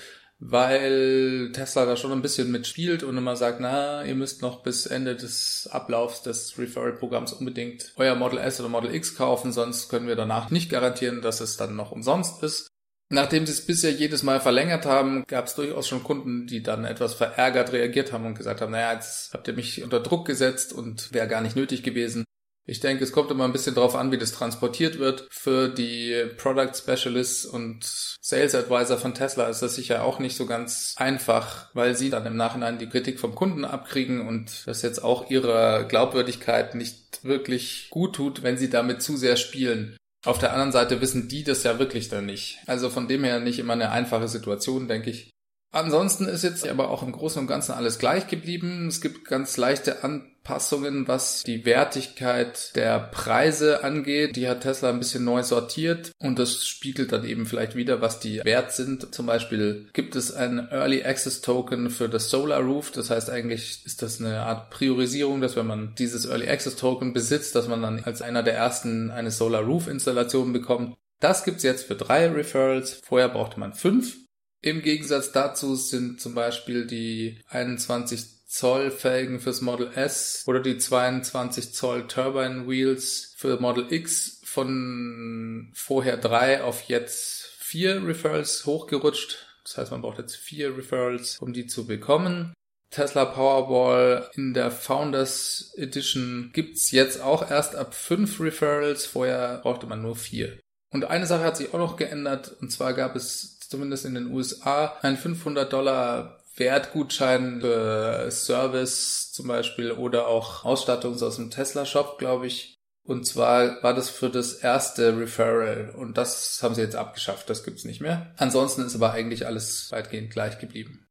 weil 0.46 1.52
Tesla 1.54 1.86
da 1.86 1.96
schon 1.96 2.12
ein 2.12 2.20
bisschen 2.20 2.50
mitspielt 2.50 3.02
und 3.02 3.16
immer 3.16 3.34
sagt, 3.34 3.60
na, 3.60 4.04
ihr 4.04 4.14
müsst 4.14 4.42
noch 4.42 4.62
bis 4.62 4.84
Ende 4.84 5.16
des 5.16 5.66
Ablaufs 5.72 6.20
des 6.20 6.58
Referral-Programms 6.58 7.32
unbedingt 7.32 7.94
euer 7.96 8.14
Model 8.14 8.38
S 8.38 8.60
oder 8.60 8.68
Model 8.68 8.94
X 8.94 9.16
kaufen, 9.16 9.52
sonst 9.52 9.88
können 9.88 10.06
wir 10.06 10.16
danach 10.16 10.50
nicht 10.50 10.68
garantieren, 10.68 11.22
dass 11.22 11.40
es 11.40 11.56
dann 11.56 11.76
noch 11.76 11.92
umsonst 11.92 12.42
ist. 12.42 12.68
Nachdem 13.08 13.46
sie 13.46 13.52
es 13.52 13.64
bisher 13.64 13.90
jedes 13.90 14.22
Mal 14.22 14.38
verlängert 14.38 14.84
haben, 14.84 15.24
gab 15.26 15.46
es 15.46 15.54
durchaus 15.54 15.88
schon 15.88 16.04
Kunden, 16.04 16.46
die 16.46 16.62
dann 16.62 16.84
etwas 16.84 17.14
verärgert 17.14 17.72
reagiert 17.72 18.12
haben 18.12 18.26
und 18.26 18.34
gesagt 18.34 18.60
haben, 18.60 18.72
naja, 18.72 18.92
jetzt 18.92 19.32
habt 19.32 19.48
ihr 19.48 19.54
mich 19.54 19.82
unter 19.82 20.00
Druck 20.00 20.26
gesetzt 20.26 20.74
und 20.74 21.14
wäre 21.14 21.28
gar 21.28 21.40
nicht 21.40 21.56
nötig 21.56 21.82
gewesen. 21.82 22.24
Ich 22.66 22.80
denke, 22.80 23.04
es 23.04 23.12
kommt 23.12 23.30
immer 23.30 23.44
ein 23.44 23.52
bisschen 23.52 23.74
drauf 23.74 23.94
an, 23.94 24.10
wie 24.10 24.18
das 24.18 24.32
transportiert 24.32 24.98
wird. 24.98 25.26
Für 25.30 25.68
die 25.68 26.24
Product 26.38 26.72
Specialists 26.74 27.44
und 27.44 27.84
Sales 28.20 28.54
Advisor 28.54 28.96
von 28.96 29.12
Tesla 29.12 29.48
ist 29.48 29.60
das 29.60 29.74
sicher 29.74 30.02
auch 30.02 30.18
nicht 30.18 30.36
so 30.36 30.46
ganz 30.46 30.94
einfach, 30.96 31.68
weil 31.74 31.94
sie 31.94 32.08
dann 32.08 32.24
im 32.24 32.36
Nachhinein 32.36 32.78
die 32.78 32.88
Kritik 32.88 33.20
vom 33.20 33.34
Kunden 33.34 33.66
abkriegen 33.66 34.26
und 34.26 34.66
das 34.66 34.80
jetzt 34.80 35.04
auch 35.04 35.30
ihrer 35.30 35.84
Glaubwürdigkeit 35.84 36.74
nicht 36.74 37.22
wirklich 37.22 37.88
gut 37.90 38.16
tut, 38.16 38.42
wenn 38.42 38.56
sie 38.56 38.70
damit 38.70 39.02
zu 39.02 39.16
sehr 39.16 39.36
spielen. 39.36 39.96
Auf 40.24 40.38
der 40.38 40.52
anderen 40.52 40.72
Seite 40.72 41.02
wissen 41.02 41.28
die 41.28 41.44
das 41.44 41.64
ja 41.64 41.78
wirklich 41.78 42.08
dann 42.08 42.24
nicht. 42.24 42.58
Also 42.66 42.88
von 42.88 43.08
dem 43.08 43.24
her 43.24 43.40
nicht 43.40 43.58
immer 43.58 43.74
eine 43.74 43.90
einfache 43.90 44.28
Situation, 44.28 44.88
denke 44.88 45.10
ich. 45.10 45.33
Ansonsten 45.74 46.28
ist 46.28 46.44
jetzt 46.44 46.68
aber 46.68 46.88
auch 46.88 47.02
im 47.02 47.10
Großen 47.10 47.40
und 47.40 47.48
Ganzen 47.48 47.72
alles 47.72 47.98
gleich 47.98 48.28
geblieben. 48.28 48.86
Es 48.86 49.00
gibt 49.00 49.24
ganz 49.24 49.56
leichte 49.56 50.04
Anpassungen, 50.04 51.08
was 51.08 51.42
die 51.42 51.66
Wertigkeit 51.66 52.70
der 52.76 53.00
Preise 53.00 53.82
angeht. 53.82 54.36
Die 54.36 54.48
hat 54.48 54.60
Tesla 54.60 54.90
ein 54.90 55.00
bisschen 55.00 55.24
neu 55.24 55.42
sortiert 55.42 56.12
und 56.20 56.38
das 56.38 56.64
spiegelt 56.64 57.10
dann 57.10 57.24
eben 57.24 57.44
vielleicht 57.44 57.74
wieder, 57.74 58.00
was 58.00 58.20
die 58.20 58.40
wert 58.44 58.70
sind. 58.70 59.12
Zum 59.12 59.26
Beispiel 59.26 59.88
gibt 59.92 60.14
es 60.14 60.32
ein 60.32 60.68
Early 60.70 61.02
Access 61.02 61.40
Token 61.40 61.90
für 61.90 62.08
das 62.08 62.30
Solar 62.30 62.60
Roof. 62.60 62.92
Das 62.92 63.10
heißt 63.10 63.28
eigentlich 63.28 63.84
ist 63.84 64.00
das 64.00 64.20
eine 64.20 64.42
Art 64.42 64.70
Priorisierung, 64.70 65.40
dass 65.40 65.56
wenn 65.56 65.66
man 65.66 65.96
dieses 65.98 66.24
Early 66.24 66.48
Access 66.48 66.76
Token 66.76 67.12
besitzt, 67.12 67.56
dass 67.56 67.66
man 67.66 67.82
dann 67.82 68.04
als 68.04 68.22
einer 68.22 68.44
der 68.44 68.54
ersten 68.54 69.10
eine 69.10 69.32
Solar 69.32 69.62
Roof 69.62 69.88
Installation 69.88 70.52
bekommt. 70.52 70.94
Das 71.18 71.42
gibt's 71.42 71.64
jetzt 71.64 71.86
für 71.86 71.96
drei 71.96 72.28
Referrals. 72.28 73.00
Vorher 73.02 73.28
brauchte 73.28 73.58
man 73.58 73.72
fünf. 73.72 74.23
Im 74.64 74.80
Gegensatz 74.80 75.30
dazu 75.30 75.76
sind 75.76 76.22
zum 76.22 76.34
Beispiel 76.34 76.86
die 76.86 77.38
21 77.50 78.46
Zoll 78.46 78.90
Felgen 78.90 79.38
fürs 79.38 79.60
Model 79.60 79.90
S 79.94 80.42
oder 80.46 80.60
die 80.60 80.78
22 80.78 81.74
Zoll 81.74 82.06
Turbine 82.06 82.66
Wheels 82.66 83.34
für 83.36 83.60
Model 83.60 83.92
X 83.92 84.40
von 84.42 85.70
vorher 85.74 86.16
drei 86.16 86.62
auf 86.62 86.80
jetzt 86.84 87.50
vier 87.58 88.06
Referrals 88.06 88.64
hochgerutscht. 88.64 89.46
Das 89.64 89.76
heißt, 89.76 89.90
man 89.90 90.00
braucht 90.00 90.16
jetzt 90.16 90.36
vier 90.36 90.74
Referrals, 90.74 91.40
um 91.40 91.52
die 91.52 91.66
zu 91.66 91.86
bekommen. 91.86 92.54
Tesla 92.88 93.26
Powerball 93.26 94.30
in 94.32 94.54
der 94.54 94.70
Founders 94.70 95.74
Edition 95.76 96.52
gibt's 96.54 96.90
jetzt 96.90 97.20
auch 97.20 97.50
erst 97.50 97.76
ab 97.76 97.92
fünf 97.94 98.40
Referrals. 98.40 99.04
Vorher 99.04 99.58
brauchte 99.58 99.86
man 99.86 100.00
nur 100.00 100.16
vier. 100.16 100.58
Und 100.94 101.04
eine 101.04 101.26
Sache 101.26 101.42
hat 101.42 101.56
sich 101.56 101.74
auch 101.74 101.78
noch 101.78 101.96
geändert. 101.96 102.56
Und 102.60 102.70
zwar 102.70 102.94
gab 102.94 103.16
es 103.16 103.53
zumindest 103.74 104.04
in 104.04 104.14
den 104.14 104.30
USA, 104.32 104.96
ein 105.02 105.16
500 105.16 105.72
Dollar 105.72 106.38
Wertgutschein 106.56 107.60
für 107.60 108.30
Service 108.30 109.32
zum 109.32 109.48
Beispiel 109.48 109.90
oder 109.90 110.28
auch 110.28 110.64
Ausstattung 110.64 111.20
aus 111.20 111.36
dem 111.36 111.50
Tesla-Shop, 111.50 112.18
glaube 112.18 112.46
ich. 112.46 112.78
Und 113.02 113.26
zwar 113.26 113.82
war 113.82 113.92
das 113.92 114.08
für 114.08 114.30
das 114.30 114.54
erste 114.54 115.18
Referral 115.18 115.92
und 115.98 116.16
das 116.16 116.62
haben 116.62 116.76
sie 116.76 116.82
jetzt 116.82 116.94
abgeschafft, 116.94 117.50
das 117.50 117.64
gibt's 117.64 117.84
nicht 117.84 118.00
mehr. 118.00 118.32
Ansonsten 118.36 118.82
ist 118.82 118.94
aber 118.94 119.12
eigentlich 119.12 119.44
alles 119.44 119.90
weitgehend 119.90 120.30
gleich 120.30 120.60
geblieben. 120.60 121.06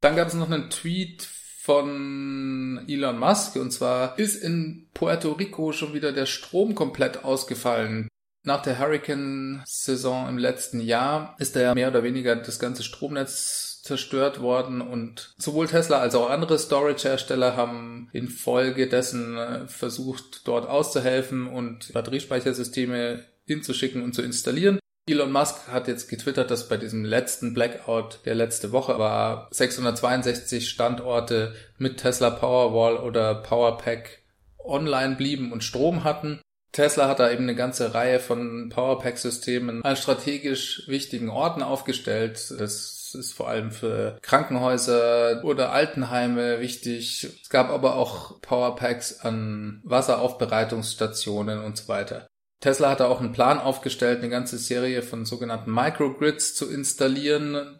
Dann 0.00 0.16
gab 0.16 0.28
es 0.28 0.34
noch 0.34 0.50
einen 0.50 0.70
Tweet 0.70 1.28
von 1.60 2.82
Elon 2.88 3.18
Musk 3.18 3.56
und 3.56 3.72
zwar 3.72 4.18
ist 4.18 4.42
in 4.42 4.88
Puerto 4.94 5.32
Rico 5.32 5.72
schon 5.72 5.92
wieder 5.92 6.12
der 6.12 6.26
Strom 6.26 6.74
komplett 6.74 7.24
ausgefallen. 7.24 8.08
Nach 8.42 8.62
der 8.62 8.78
Hurricane-Saison 8.78 10.28
im 10.28 10.38
letzten 10.38 10.80
Jahr 10.80 11.36
ist 11.38 11.56
da 11.56 11.60
ja 11.60 11.74
mehr 11.74 11.88
oder 11.88 12.02
weniger 12.02 12.36
das 12.36 12.58
ganze 12.58 12.82
Stromnetz 12.82 13.82
zerstört 13.82 14.40
worden 14.40 14.80
und 14.80 15.34
sowohl 15.38 15.66
Tesla 15.66 15.98
als 15.98 16.14
auch 16.14 16.30
andere 16.30 16.58
Storage-Hersteller 16.58 17.56
haben 17.56 18.08
infolgedessen 18.12 19.36
äh, 19.36 19.68
versucht, 19.68 20.46
dort 20.46 20.68
auszuhelfen 20.68 21.46
und 21.46 21.92
Batteriespeichersysteme 21.92 23.24
hinzuschicken 23.46 24.02
und 24.02 24.14
zu 24.14 24.22
installieren. 24.22 24.78
Elon 25.08 25.32
Musk 25.32 25.68
hat 25.68 25.88
jetzt 25.88 26.08
getwittert, 26.08 26.50
dass 26.50 26.68
bei 26.68 26.76
diesem 26.76 27.04
letzten 27.04 27.52
Blackout, 27.52 28.20
der 28.24 28.34
letzte 28.34 28.70
Woche 28.70 28.98
war, 28.98 29.48
662 29.50 30.68
Standorte 30.68 31.54
mit 31.78 31.98
Tesla 31.98 32.30
Powerwall 32.30 32.96
oder 32.96 33.34
Powerpack 33.34 34.22
online 34.58 35.16
blieben 35.16 35.52
und 35.52 35.64
Strom 35.64 36.04
hatten. 36.04 36.40
Tesla 36.72 37.08
hat 37.08 37.18
da 37.18 37.30
eben 37.30 37.44
eine 37.44 37.56
ganze 37.56 37.94
Reihe 37.94 38.20
von 38.20 38.68
Powerpack-Systemen 38.68 39.82
an 39.84 39.96
strategisch 39.96 40.84
wichtigen 40.86 41.28
Orten 41.28 41.62
aufgestellt. 41.62 42.54
Das 42.58 43.14
ist 43.14 43.32
vor 43.32 43.48
allem 43.48 43.72
für 43.72 44.18
Krankenhäuser 44.22 45.42
oder 45.44 45.72
Altenheime 45.72 46.60
wichtig. 46.60 47.28
Es 47.42 47.48
gab 47.48 47.70
aber 47.70 47.96
auch 47.96 48.40
Powerpacks 48.40 49.20
an 49.20 49.80
Wasseraufbereitungsstationen 49.84 51.64
und 51.64 51.76
so 51.76 51.88
weiter. 51.88 52.28
Tesla 52.60 52.90
hat 52.90 53.00
da 53.00 53.08
auch 53.08 53.20
einen 53.20 53.32
Plan 53.32 53.58
aufgestellt, 53.58 54.18
eine 54.18 54.28
ganze 54.28 54.58
Serie 54.58 55.02
von 55.02 55.24
sogenannten 55.24 55.72
Microgrids 55.72 56.54
zu 56.54 56.70
installieren. 56.70 57.79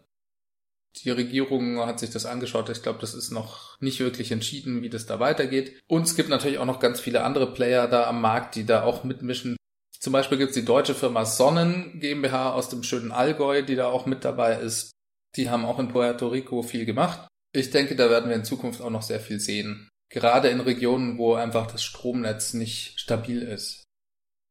Die 1.04 1.10
Regierung 1.10 1.78
hat 1.86 1.98
sich 1.98 2.10
das 2.10 2.26
angeschaut. 2.26 2.68
Ich 2.68 2.82
glaube, 2.82 2.98
das 3.00 3.14
ist 3.14 3.30
noch 3.30 3.78
nicht 3.80 4.00
wirklich 4.00 4.32
entschieden, 4.32 4.82
wie 4.82 4.90
das 4.90 5.06
da 5.06 5.20
weitergeht. 5.20 5.80
Und 5.88 6.02
es 6.02 6.14
gibt 6.14 6.28
natürlich 6.28 6.58
auch 6.58 6.66
noch 6.66 6.80
ganz 6.80 7.00
viele 7.00 7.24
andere 7.24 7.52
Player 7.52 7.88
da 7.88 8.06
am 8.06 8.20
Markt, 8.20 8.54
die 8.54 8.66
da 8.66 8.82
auch 8.82 9.04
mitmischen. 9.04 9.56
Zum 9.98 10.12
Beispiel 10.12 10.38
gibt 10.38 10.50
es 10.50 10.56
die 10.56 10.64
deutsche 10.64 10.94
Firma 10.94 11.24
Sonnen 11.24 12.00
GmbH 12.00 12.52
aus 12.52 12.68
dem 12.68 12.82
schönen 12.82 13.12
Allgäu, 13.12 13.62
die 13.62 13.76
da 13.76 13.86
auch 13.86 14.06
mit 14.06 14.24
dabei 14.24 14.56
ist. 14.56 14.92
Die 15.36 15.50
haben 15.50 15.64
auch 15.64 15.78
in 15.78 15.88
Puerto 15.88 16.28
Rico 16.28 16.62
viel 16.62 16.84
gemacht. 16.84 17.28
Ich 17.52 17.70
denke, 17.70 17.96
da 17.96 18.10
werden 18.10 18.28
wir 18.28 18.36
in 18.36 18.44
Zukunft 18.44 18.80
auch 18.80 18.90
noch 18.90 19.02
sehr 19.02 19.20
viel 19.20 19.40
sehen. 19.40 19.88
Gerade 20.10 20.48
in 20.48 20.60
Regionen, 20.60 21.18
wo 21.18 21.34
einfach 21.34 21.70
das 21.70 21.84
Stromnetz 21.84 22.54
nicht 22.54 22.98
stabil 22.98 23.42
ist. 23.42 23.84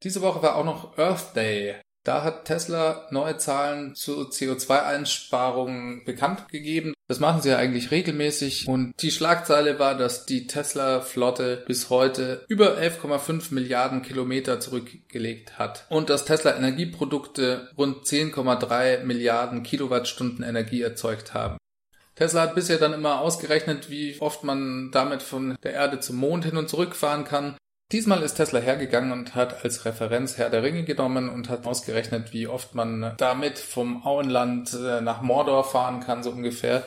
Diese 0.03 0.21
Woche 0.21 0.41
war 0.41 0.55
auch 0.55 0.63
noch 0.63 0.97
Earth 0.97 1.35
Day. 1.35 1.81
Da 2.09 2.23
hat 2.23 2.45
Tesla 2.45 3.07
neue 3.11 3.37
Zahlen 3.37 3.93
zur 3.93 4.31
CO2-Einsparung 4.31 6.05
bekannt 6.05 6.47
gegeben. 6.49 6.95
Das 7.07 7.19
machen 7.19 7.43
sie 7.43 7.49
ja 7.49 7.57
eigentlich 7.57 7.91
regelmäßig. 7.91 8.67
Und 8.67 8.93
die 8.99 9.11
Schlagzeile 9.11 9.77
war, 9.77 9.95
dass 9.95 10.25
die 10.25 10.47
Tesla-Flotte 10.47 11.63
bis 11.67 11.91
heute 11.91 12.45
über 12.47 12.79
11,5 12.79 13.53
Milliarden 13.53 14.01
Kilometer 14.01 14.59
zurückgelegt 14.59 15.59
hat. 15.59 15.85
Und 15.89 16.09
dass 16.09 16.25
Tesla 16.25 16.57
Energieprodukte 16.57 17.69
rund 17.77 18.03
10,3 18.03 19.03
Milliarden 19.03 19.61
Kilowattstunden 19.61 20.43
Energie 20.43 20.81
erzeugt 20.81 21.35
haben. 21.35 21.59
Tesla 22.15 22.41
hat 22.41 22.55
bisher 22.55 22.79
dann 22.79 22.93
immer 22.93 23.21
ausgerechnet, 23.21 23.91
wie 23.91 24.19
oft 24.19 24.43
man 24.43 24.89
damit 24.91 25.21
von 25.21 25.55
der 25.61 25.73
Erde 25.73 25.99
zum 25.99 26.15
Mond 26.15 26.43
hin 26.43 26.57
und 26.57 26.69
zurück 26.69 26.95
fahren 26.95 27.23
kann. 27.23 27.55
Diesmal 27.91 28.21
ist 28.21 28.35
Tesla 28.35 28.59
hergegangen 28.59 29.11
und 29.11 29.33
hat 29.33 29.65
als 29.65 29.83
Referenz 29.83 30.37
Herr 30.37 30.51
der 30.51 30.61
Ringe 30.61 30.83
genommen 30.83 31.27
und 31.27 31.49
hat 31.49 31.65
ausgerechnet, 31.65 32.33
wie 32.33 32.47
oft 32.47 32.75
man 32.75 33.15
damit 33.17 33.57
vom 33.57 34.05
Auenland 34.05 34.73
äh, 34.73 35.01
nach 35.01 35.23
Mordor 35.23 35.63
fahren 35.63 35.99
kann, 35.99 36.21
so 36.21 36.29
ungefähr. 36.29 36.85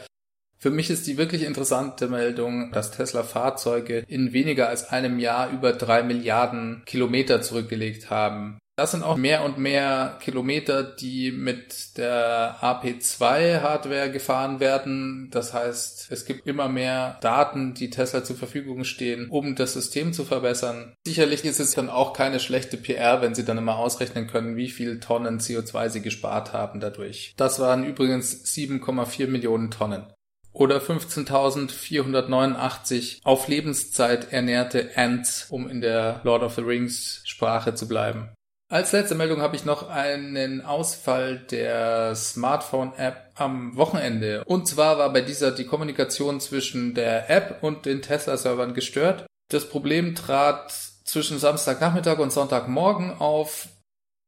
Für 0.59 0.71
mich 0.71 0.91
ist 0.91 1.09
die 1.09 1.17
wirklich 1.17 1.43
interessante 1.43 2.07
Meldung, 2.07 2.71
dass 2.71 2.93
Tesla 2.93 3.25
Fahrzeuge 3.25 4.05
in 4.07 4.33
weniger 4.33 4.69
als 4.69 4.91
einem 4.91 5.19
Jahr 5.19 5.51
über 5.51 5.73
drei 5.73 6.05
Milliarden 6.05 6.85
Kilometer 6.87 7.43
zurückgelegt 7.43 8.11
haben. 8.11 8.61
Das 8.75 8.93
sind 8.93 9.03
auch 9.03 9.19
mehr 9.19 9.45
und 9.45 9.59
mehr 9.59 10.17
Kilometer, 10.23 10.83
die 10.83 11.31
mit 11.31 11.99
der 11.99 12.57
AP2-Hardware 12.63 14.11
gefahren 14.11 14.61
werden. 14.61 15.29
Das 15.31 15.53
heißt, 15.53 16.07
es 16.11 16.25
gibt 16.25 16.47
immer 16.47 16.71
mehr 16.71 17.19
Daten, 17.21 17.75
die 17.75 17.91
Tesla 17.91 18.25
zur 18.25 18.37
Verfügung 18.37 18.85
stehen, 18.85 19.29
um 19.29 19.57
das 19.57 19.75
System 19.75 20.15
zu 20.15 20.25
verbessern. 20.25 20.95
Sicherlich 21.07 21.45
ist 21.45 21.61
es 21.61 21.75
dann 21.75 21.91
auch 21.91 22.15
keine 22.15 22.41
schlechte 22.41 22.79
PR, 22.79 23.21
wenn 23.21 23.35
sie 23.35 23.45
dann 23.45 23.59
immer 23.59 23.77
ausrechnen 23.77 24.27
können, 24.27 24.57
wie 24.57 24.71
viel 24.71 25.01
Tonnen 25.01 25.39
CO2 25.39 25.91
sie 25.91 26.01
gespart 26.01 26.55
haben 26.55 26.81
dadurch. 26.81 27.35
Das 27.37 27.61
waren 27.61 27.85
übrigens 27.85 28.43
7,4 28.47 29.27
Millionen 29.27 29.71
Tonnen 29.71 30.07
oder 30.55 30.79
15.489 30.79 33.19
auf 33.25 33.49
Lebenszeit 33.49 34.33
ernährte 34.33 34.97
Ants, 34.97 35.49
um 35.51 35.69
in 35.69 35.83
der 35.83 36.23
Lord 36.25 36.43
of 36.43 36.55
the 36.55 36.63
Rings 36.63 37.21
Sprache 37.25 37.75
zu 37.75 37.87
bleiben. 37.89 38.31
Als 38.73 38.93
letzte 38.93 39.15
Meldung 39.15 39.43
habe 39.43 39.55
ich 39.55 39.67
noch 39.67 39.91
einen 39.91 40.63
Ausfall 40.63 41.37
der 41.37 42.15
Smartphone-App 42.15 43.33
am 43.35 43.77
Wochenende. 43.77 44.45
Und 44.47 44.67
zwar 44.67 44.97
war 44.97 45.13
bei 45.13 45.21
dieser 45.21 45.51
die 45.51 45.67
Kommunikation 45.67 46.41
zwischen 46.41 46.95
der 46.95 47.29
App 47.29 47.59
und 47.63 47.85
den 47.85 48.01
Tesla-Servern 48.01 48.73
gestört. 48.73 49.27
Das 49.51 49.69
Problem 49.69 50.15
trat 50.15 50.73
zwischen 51.05 51.39
Samstagnachmittag 51.39 52.19
und 52.19 52.33
Sonntagmorgen 52.33 53.13
auf. 53.13 53.69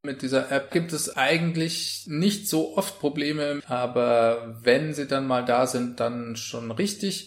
Mit 0.05 0.21
dieser 0.21 0.51
App 0.51 0.69
gibt 0.69 0.93
es 0.93 1.17
eigentlich 1.17 2.03
nicht 2.05 2.47
so 2.47 2.77
oft 2.77 2.99
Probleme, 2.99 3.61
aber 3.65 4.59
wenn 4.61 4.93
sie 4.93 5.07
dann 5.07 5.25
mal 5.25 5.43
da 5.43 5.65
sind, 5.65 5.99
dann 5.99 6.35
schon 6.35 6.69
richtig. 6.69 7.25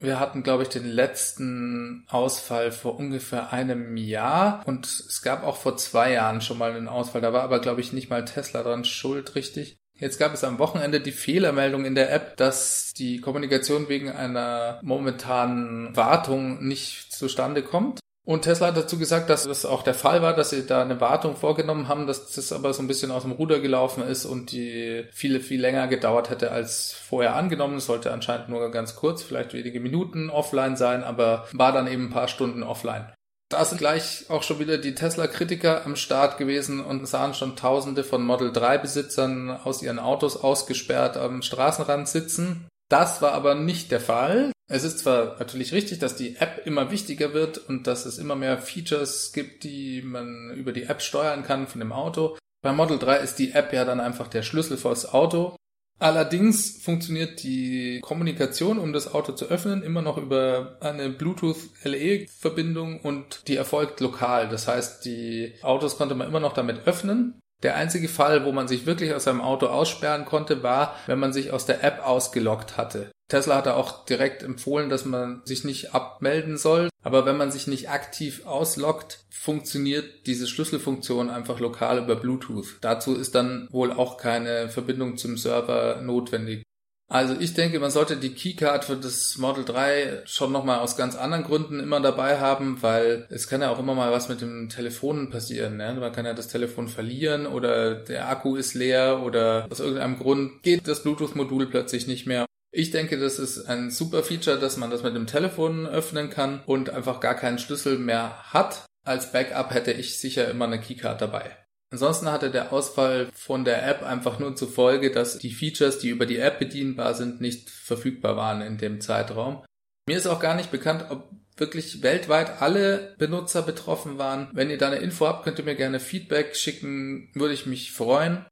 Wir 0.00 0.20
hatten, 0.20 0.44
glaube 0.44 0.62
ich, 0.62 0.68
den 0.68 0.86
letzten 0.86 2.04
Ausfall 2.08 2.70
vor 2.70 2.96
ungefähr 2.96 3.52
einem 3.52 3.96
Jahr 3.96 4.62
und 4.64 4.86
es 4.86 5.22
gab 5.22 5.42
auch 5.42 5.56
vor 5.56 5.76
zwei 5.76 6.12
Jahren 6.12 6.40
schon 6.40 6.58
mal 6.58 6.72
einen 6.72 6.86
Ausfall. 6.86 7.20
Da 7.20 7.32
war 7.32 7.42
aber, 7.42 7.60
glaube 7.60 7.80
ich, 7.80 7.92
nicht 7.92 8.08
mal 8.08 8.24
Tesla 8.24 8.62
dran 8.62 8.84
schuld, 8.84 9.34
richtig. 9.34 9.78
Jetzt 9.94 10.18
gab 10.18 10.32
es 10.32 10.44
am 10.44 10.60
Wochenende 10.60 11.00
die 11.00 11.10
Fehlermeldung 11.10 11.84
in 11.84 11.96
der 11.96 12.12
App, 12.12 12.36
dass 12.36 12.92
die 12.96 13.20
Kommunikation 13.20 13.88
wegen 13.88 14.10
einer 14.10 14.78
momentanen 14.84 15.96
Wartung 15.96 16.64
nicht 16.64 17.12
zustande 17.12 17.64
kommt. 17.64 17.98
Und 18.28 18.42
Tesla 18.42 18.66
hat 18.66 18.76
dazu 18.76 18.98
gesagt, 18.98 19.30
dass 19.30 19.44
das 19.44 19.64
auch 19.64 19.82
der 19.82 19.94
Fall 19.94 20.20
war, 20.20 20.36
dass 20.36 20.50
sie 20.50 20.66
da 20.66 20.82
eine 20.82 21.00
Wartung 21.00 21.34
vorgenommen 21.34 21.88
haben, 21.88 22.06
dass 22.06 22.30
das 22.30 22.52
aber 22.52 22.74
so 22.74 22.82
ein 22.82 22.86
bisschen 22.86 23.10
aus 23.10 23.22
dem 23.22 23.32
Ruder 23.32 23.58
gelaufen 23.58 24.02
ist 24.02 24.26
und 24.26 24.52
die 24.52 25.06
viele, 25.12 25.40
viel 25.40 25.58
länger 25.58 25.88
gedauert 25.88 26.28
hätte 26.28 26.50
als 26.50 26.92
vorher 26.92 27.36
angenommen. 27.36 27.78
Es 27.78 27.86
sollte 27.86 28.12
anscheinend 28.12 28.50
nur 28.50 28.70
ganz 28.70 28.96
kurz, 28.96 29.22
vielleicht 29.22 29.54
wenige 29.54 29.80
Minuten 29.80 30.28
offline 30.28 30.76
sein, 30.76 31.04
aber 31.04 31.48
war 31.52 31.72
dann 31.72 31.86
eben 31.86 32.08
ein 32.08 32.10
paar 32.10 32.28
Stunden 32.28 32.62
offline. 32.62 33.10
Da 33.48 33.64
sind 33.64 33.78
gleich 33.78 34.26
auch 34.28 34.42
schon 34.42 34.58
wieder 34.58 34.76
die 34.76 34.94
Tesla-Kritiker 34.94 35.86
am 35.86 35.96
Start 35.96 36.36
gewesen 36.36 36.84
und 36.84 37.08
sahen 37.08 37.32
schon 37.32 37.56
Tausende 37.56 38.04
von 38.04 38.22
Model 38.22 38.50
3-Besitzern 38.50 39.48
aus 39.64 39.80
ihren 39.80 39.98
Autos 39.98 40.36
ausgesperrt 40.36 41.16
am 41.16 41.40
Straßenrand 41.40 42.06
sitzen. 42.06 42.68
Das 42.90 43.22
war 43.22 43.32
aber 43.32 43.54
nicht 43.54 43.90
der 43.90 44.00
Fall. 44.00 44.52
Es 44.70 44.84
ist 44.84 44.98
zwar 44.98 45.38
natürlich 45.38 45.72
richtig, 45.72 45.98
dass 45.98 46.14
die 46.14 46.36
App 46.36 46.62
immer 46.66 46.90
wichtiger 46.90 47.32
wird 47.32 47.56
und 47.56 47.86
dass 47.86 48.04
es 48.04 48.18
immer 48.18 48.36
mehr 48.36 48.58
Features 48.58 49.32
gibt, 49.32 49.64
die 49.64 50.02
man 50.02 50.52
über 50.54 50.72
die 50.72 50.82
App 50.84 51.00
steuern 51.00 51.42
kann 51.42 51.66
von 51.66 51.80
dem 51.80 51.92
Auto. 51.92 52.36
Bei 52.62 52.72
Model 52.72 52.98
3 52.98 53.16
ist 53.18 53.38
die 53.38 53.52
App 53.52 53.72
ja 53.72 53.86
dann 53.86 54.00
einfach 54.00 54.28
der 54.28 54.42
Schlüssel 54.42 54.76
fürs 54.76 55.12
Auto. 55.12 55.56
Allerdings 56.00 56.82
funktioniert 56.82 57.42
die 57.42 58.00
Kommunikation, 58.02 58.78
um 58.78 58.92
das 58.92 59.12
Auto 59.12 59.32
zu 59.32 59.46
öffnen, 59.46 59.82
immer 59.82 60.02
noch 60.02 60.16
über 60.16 60.76
eine 60.80 61.08
Bluetooth-LE-Verbindung 61.08 63.00
und 63.00 63.48
die 63.48 63.56
erfolgt 63.56 64.00
lokal. 64.00 64.48
Das 64.48 64.68
heißt, 64.68 65.04
die 65.04 65.54
Autos 65.62 65.96
konnte 65.96 66.14
man 66.14 66.28
immer 66.28 66.40
noch 66.40 66.52
damit 66.52 66.86
öffnen. 66.86 67.40
Der 67.64 67.74
einzige 67.74 68.08
Fall, 68.08 68.44
wo 68.44 68.52
man 68.52 68.68
sich 68.68 68.86
wirklich 68.86 69.12
aus 69.12 69.24
seinem 69.24 69.40
Auto 69.40 69.66
aussperren 69.66 70.24
konnte, 70.24 70.62
war, 70.62 70.94
wenn 71.06 71.18
man 71.18 71.32
sich 71.32 71.50
aus 71.52 71.66
der 71.66 71.82
App 71.82 72.06
ausgeloggt 72.06 72.76
hatte. 72.76 73.10
Tesla 73.28 73.56
hatte 73.56 73.76
auch 73.76 74.04
direkt 74.06 74.42
empfohlen, 74.42 74.88
dass 74.88 75.04
man 75.04 75.42
sich 75.44 75.64
nicht 75.64 75.94
abmelden 75.94 76.56
soll. 76.56 76.88
Aber 77.02 77.26
wenn 77.26 77.36
man 77.36 77.52
sich 77.52 77.66
nicht 77.66 77.90
aktiv 77.90 78.44
ausloggt, 78.46 79.20
funktioniert 79.30 80.26
diese 80.26 80.46
Schlüsselfunktion 80.46 81.30
einfach 81.30 81.60
lokal 81.60 81.98
über 81.98 82.16
Bluetooth. 82.16 82.78
Dazu 82.80 83.14
ist 83.14 83.34
dann 83.34 83.68
wohl 83.70 83.92
auch 83.92 84.16
keine 84.16 84.68
Verbindung 84.68 85.16
zum 85.16 85.36
Server 85.36 86.00
notwendig. 86.02 86.64
Also 87.10 87.34
ich 87.40 87.54
denke, 87.54 87.80
man 87.80 87.90
sollte 87.90 88.18
die 88.18 88.34
Keycard 88.34 88.84
für 88.84 88.96
das 88.96 89.38
Model 89.38 89.64
3 89.64 90.24
schon 90.26 90.52
nochmal 90.52 90.80
aus 90.80 90.94
ganz 90.94 91.16
anderen 91.16 91.44
Gründen 91.44 91.80
immer 91.80 92.00
dabei 92.00 92.38
haben, 92.38 92.82
weil 92.82 93.26
es 93.30 93.48
kann 93.48 93.62
ja 93.62 93.70
auch 93.70 93.78
immer 93.78 93.94
mal 93.94 94.12
was 94.12 94.28
mit 94.28 94.42
dem 94.42 94.68
Telefon 94.68 95.30
passieren. 95.30 95.78
Ne? 95.78 95.96
Man 95.98 96.12
kann 96.12 96.26
ja 96.26 96.34
das 96.34 96.48
Telefon 96.48 96.88
verlieren 96.88 97.46
oder 97.46 97.94
der 97.94 98.28
Akku 98.28 98.56
ist 98.56 98.74
leer 98.74 99.22
oder 99.24 99.66
aus 99.70 99.80
irgendeinem 99.80 100.18
Grund 100.18 100.62
geht 100.62 100.86
das 100.86 101.02
Bluetooth-Modul 101.02 101.70
plötzlich 101.70 102.06
nicht 102.06 102.26
mehr. 102.26 102.44
Ich 102.70 102.90
denke, 102.90 103.18
das 103.18 103.38
ist 103.38 103.66
ein 103.66 103.90
super 103.90 104.22
Feature, 104.22 104.58
dass 104.58 104.76
man 104.76 104.90
das 104.90 105.02
mit 105.02 105.14
dem 105.14 105.26
Telefon 105.26 105.86
öffnen 105.86 106.28
kann 106.28 106.62
und 106.66 106.90
einfach 106.90 107.20
gar 107.20 107.34
keinen 107.34 107.58
Schlüssel 107.58 107.98
mehr 107.98 108.52
hat. 108.52 108.84
Als 109.04 109.32
Backup 109.32 109.72
hätte 109.72 109.92
ich 109.92 110.18
sicher 110.18 110.48
immer 110.50 110.66
eine 110.66 110.80
Keycard 110.80 111.20
dabei. 111.20 111.56
Ansonsten 111.90 112.30
hatte 112.30 112.50
der 112.50 112.72
Ausfall 112.72 113.28
von 113.32 113.64
der 113.64 113.86
App 113.88 114.02
einfach 114.02 114.38
nur 114.38 114.54
zur 114.54 114.68
Folge, 114.68 115.10
dass 115.10 115.38
die 115.38 115.52
Features, 115.52 115.98
die 115.98 116.10
über 116.10 116.26
die 116.26 116.38
App 116.38 116.58
bedienbar 116.58 117.14
sind, 117.14 117.40
nicht 117.40 117.70
verfügbar 117.70 118.36
waren 118.36 118.60
in 118.60 118.76
dem 118.76 119.00
Zeitraum. 119.00 119.64
Mir 120.06 120.18
ist 120.18 120.26
auch 120.26 120.40
gar 120.40 120.54
nicht 120.54 120.70
bekannt, 120.70 121.06
ob 121.08 121.30
wirklich 121.56 122.02
weltweit 122.02 122.60
alle 122.60 123.14
Benutzer 123.18 123.62
betroffen 123.62 124.18
waren. 124.18 124.48
Wenn 124.52 124.70
ihr 124.70 124.78
da 124.78 124.88
eine 124.88 124.96
Info 124.96 125.26
habt, 125.26 125.44
könnt 125.44 125.58
ihr 125.58 125.64
mir 125.64 125.74
gerne 125.74 126.00
Feedback 126.00 126.54
schicken, 126.54 127.30
würde 127.34 127.54
ich 127.54 127.66
mich 127.66 127.92
freuen. 127.92 128.46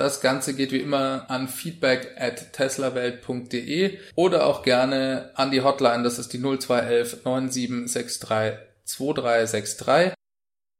Das 0.00 0.22
Ganze 0.22 0.54
geht 0.54 0.72
wie 0.72 0.78
immer 0.78 1.26
an 1.28 1.46
feedback 1.46 2.16
at 2.18 2.54
teslawelt.de 2.54 3.98
oder 4.14 4.46
auch 4.46 4.62
gerne 4.62 5.30
an 5.34 5.50
die 5.50 5.60
Hotline, 5.60 6.04
das 6.04 6.18
ist 6.18 6.32
die 6.32 6.38
0211 6.38 7.22
9763 7.26 8.58
2363. 8.86 10.14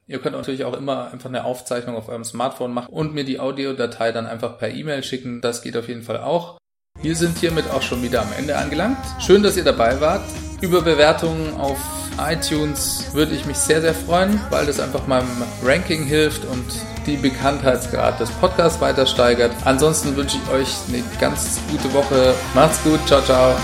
Ihr 0.07 0.19
könnt 0.21 0.37
natürlich 0.37 0.65
auch 0.65 0.73
immer 0.73 1.13
einfach 1.13 1.29
eine 1.29 1.45
Aufzeichnung 1.45 1.97
auf 1.97 2.09
eurem 2.09 2.25
Smartphone 2.25 2.73
machen 2.73 2.91
und 2.91 3.13
mir 3.13 3.25
die 3.25 3.39
Audiodatei 3.39 4.11
dann 4.11 4.25
einfach 4.25 4.57
per 4.57 4.71
E-Mail 4.71 5.03
schicken. 5.03 5.43
Das 5.43 5.61
geht 5.61 5.77
auf 5.77 5.89
jeden 5.89 6.03
Fall 6.03 6.21
auch. 6.21 6.57
Wir 7.03 7.15
sind 7.15 7.37
hiermit 7.37 7.69
auch 7.69 7.83
schon 7.83 8.03
wieder 8.03 8.23
am 8.23 8.33
Ende 8.39 8.57
angelangt. 8.57 8.97
Schön, 9.19 9.43
dass 9.43 9.55
ihr 9.59 9.65
dabei 9.65 10.01
wart. 10.01 10.23
Über 10.63 10.81
Bewertungen 10.81 11.61
auf 11.61 11.79
iTunes 12.19 13.13
würde 13.13 13.35
ich 13.35 13.45
mich 13.45 13.59
sehr, 13.59 13.83
sehr 13.83 13.95
freuen, 13.95 14.41
weil 14.49 14.65
das 14.65 14.81
einfach 14.81 15.07
meinem 15.07 15.45
Ranking 15.63 16.05
hilft 16.05 16.47
und 16.47 16.65
die 17.07 17.17
Bekanntheitsgrad 17.17 18.21
des 18.21 18.31
Podcasts 18.31 18.81
weiter 18.81 19.07
steigert. 19.07 19.53
Ansonsten 19.65 20.17
wünsche 20.17 20.39
ich 20.43 20.53
euch 20.53 20.75
eine 20.89 21.03
ganz 21.21 21.61
gute 21.71 21.93
Woche. 21.93 22.35
Macht's 22.55 22.83
gut. 22.83 23.01
Ciao, 23.07 23.21
ciao. 23.23 23.55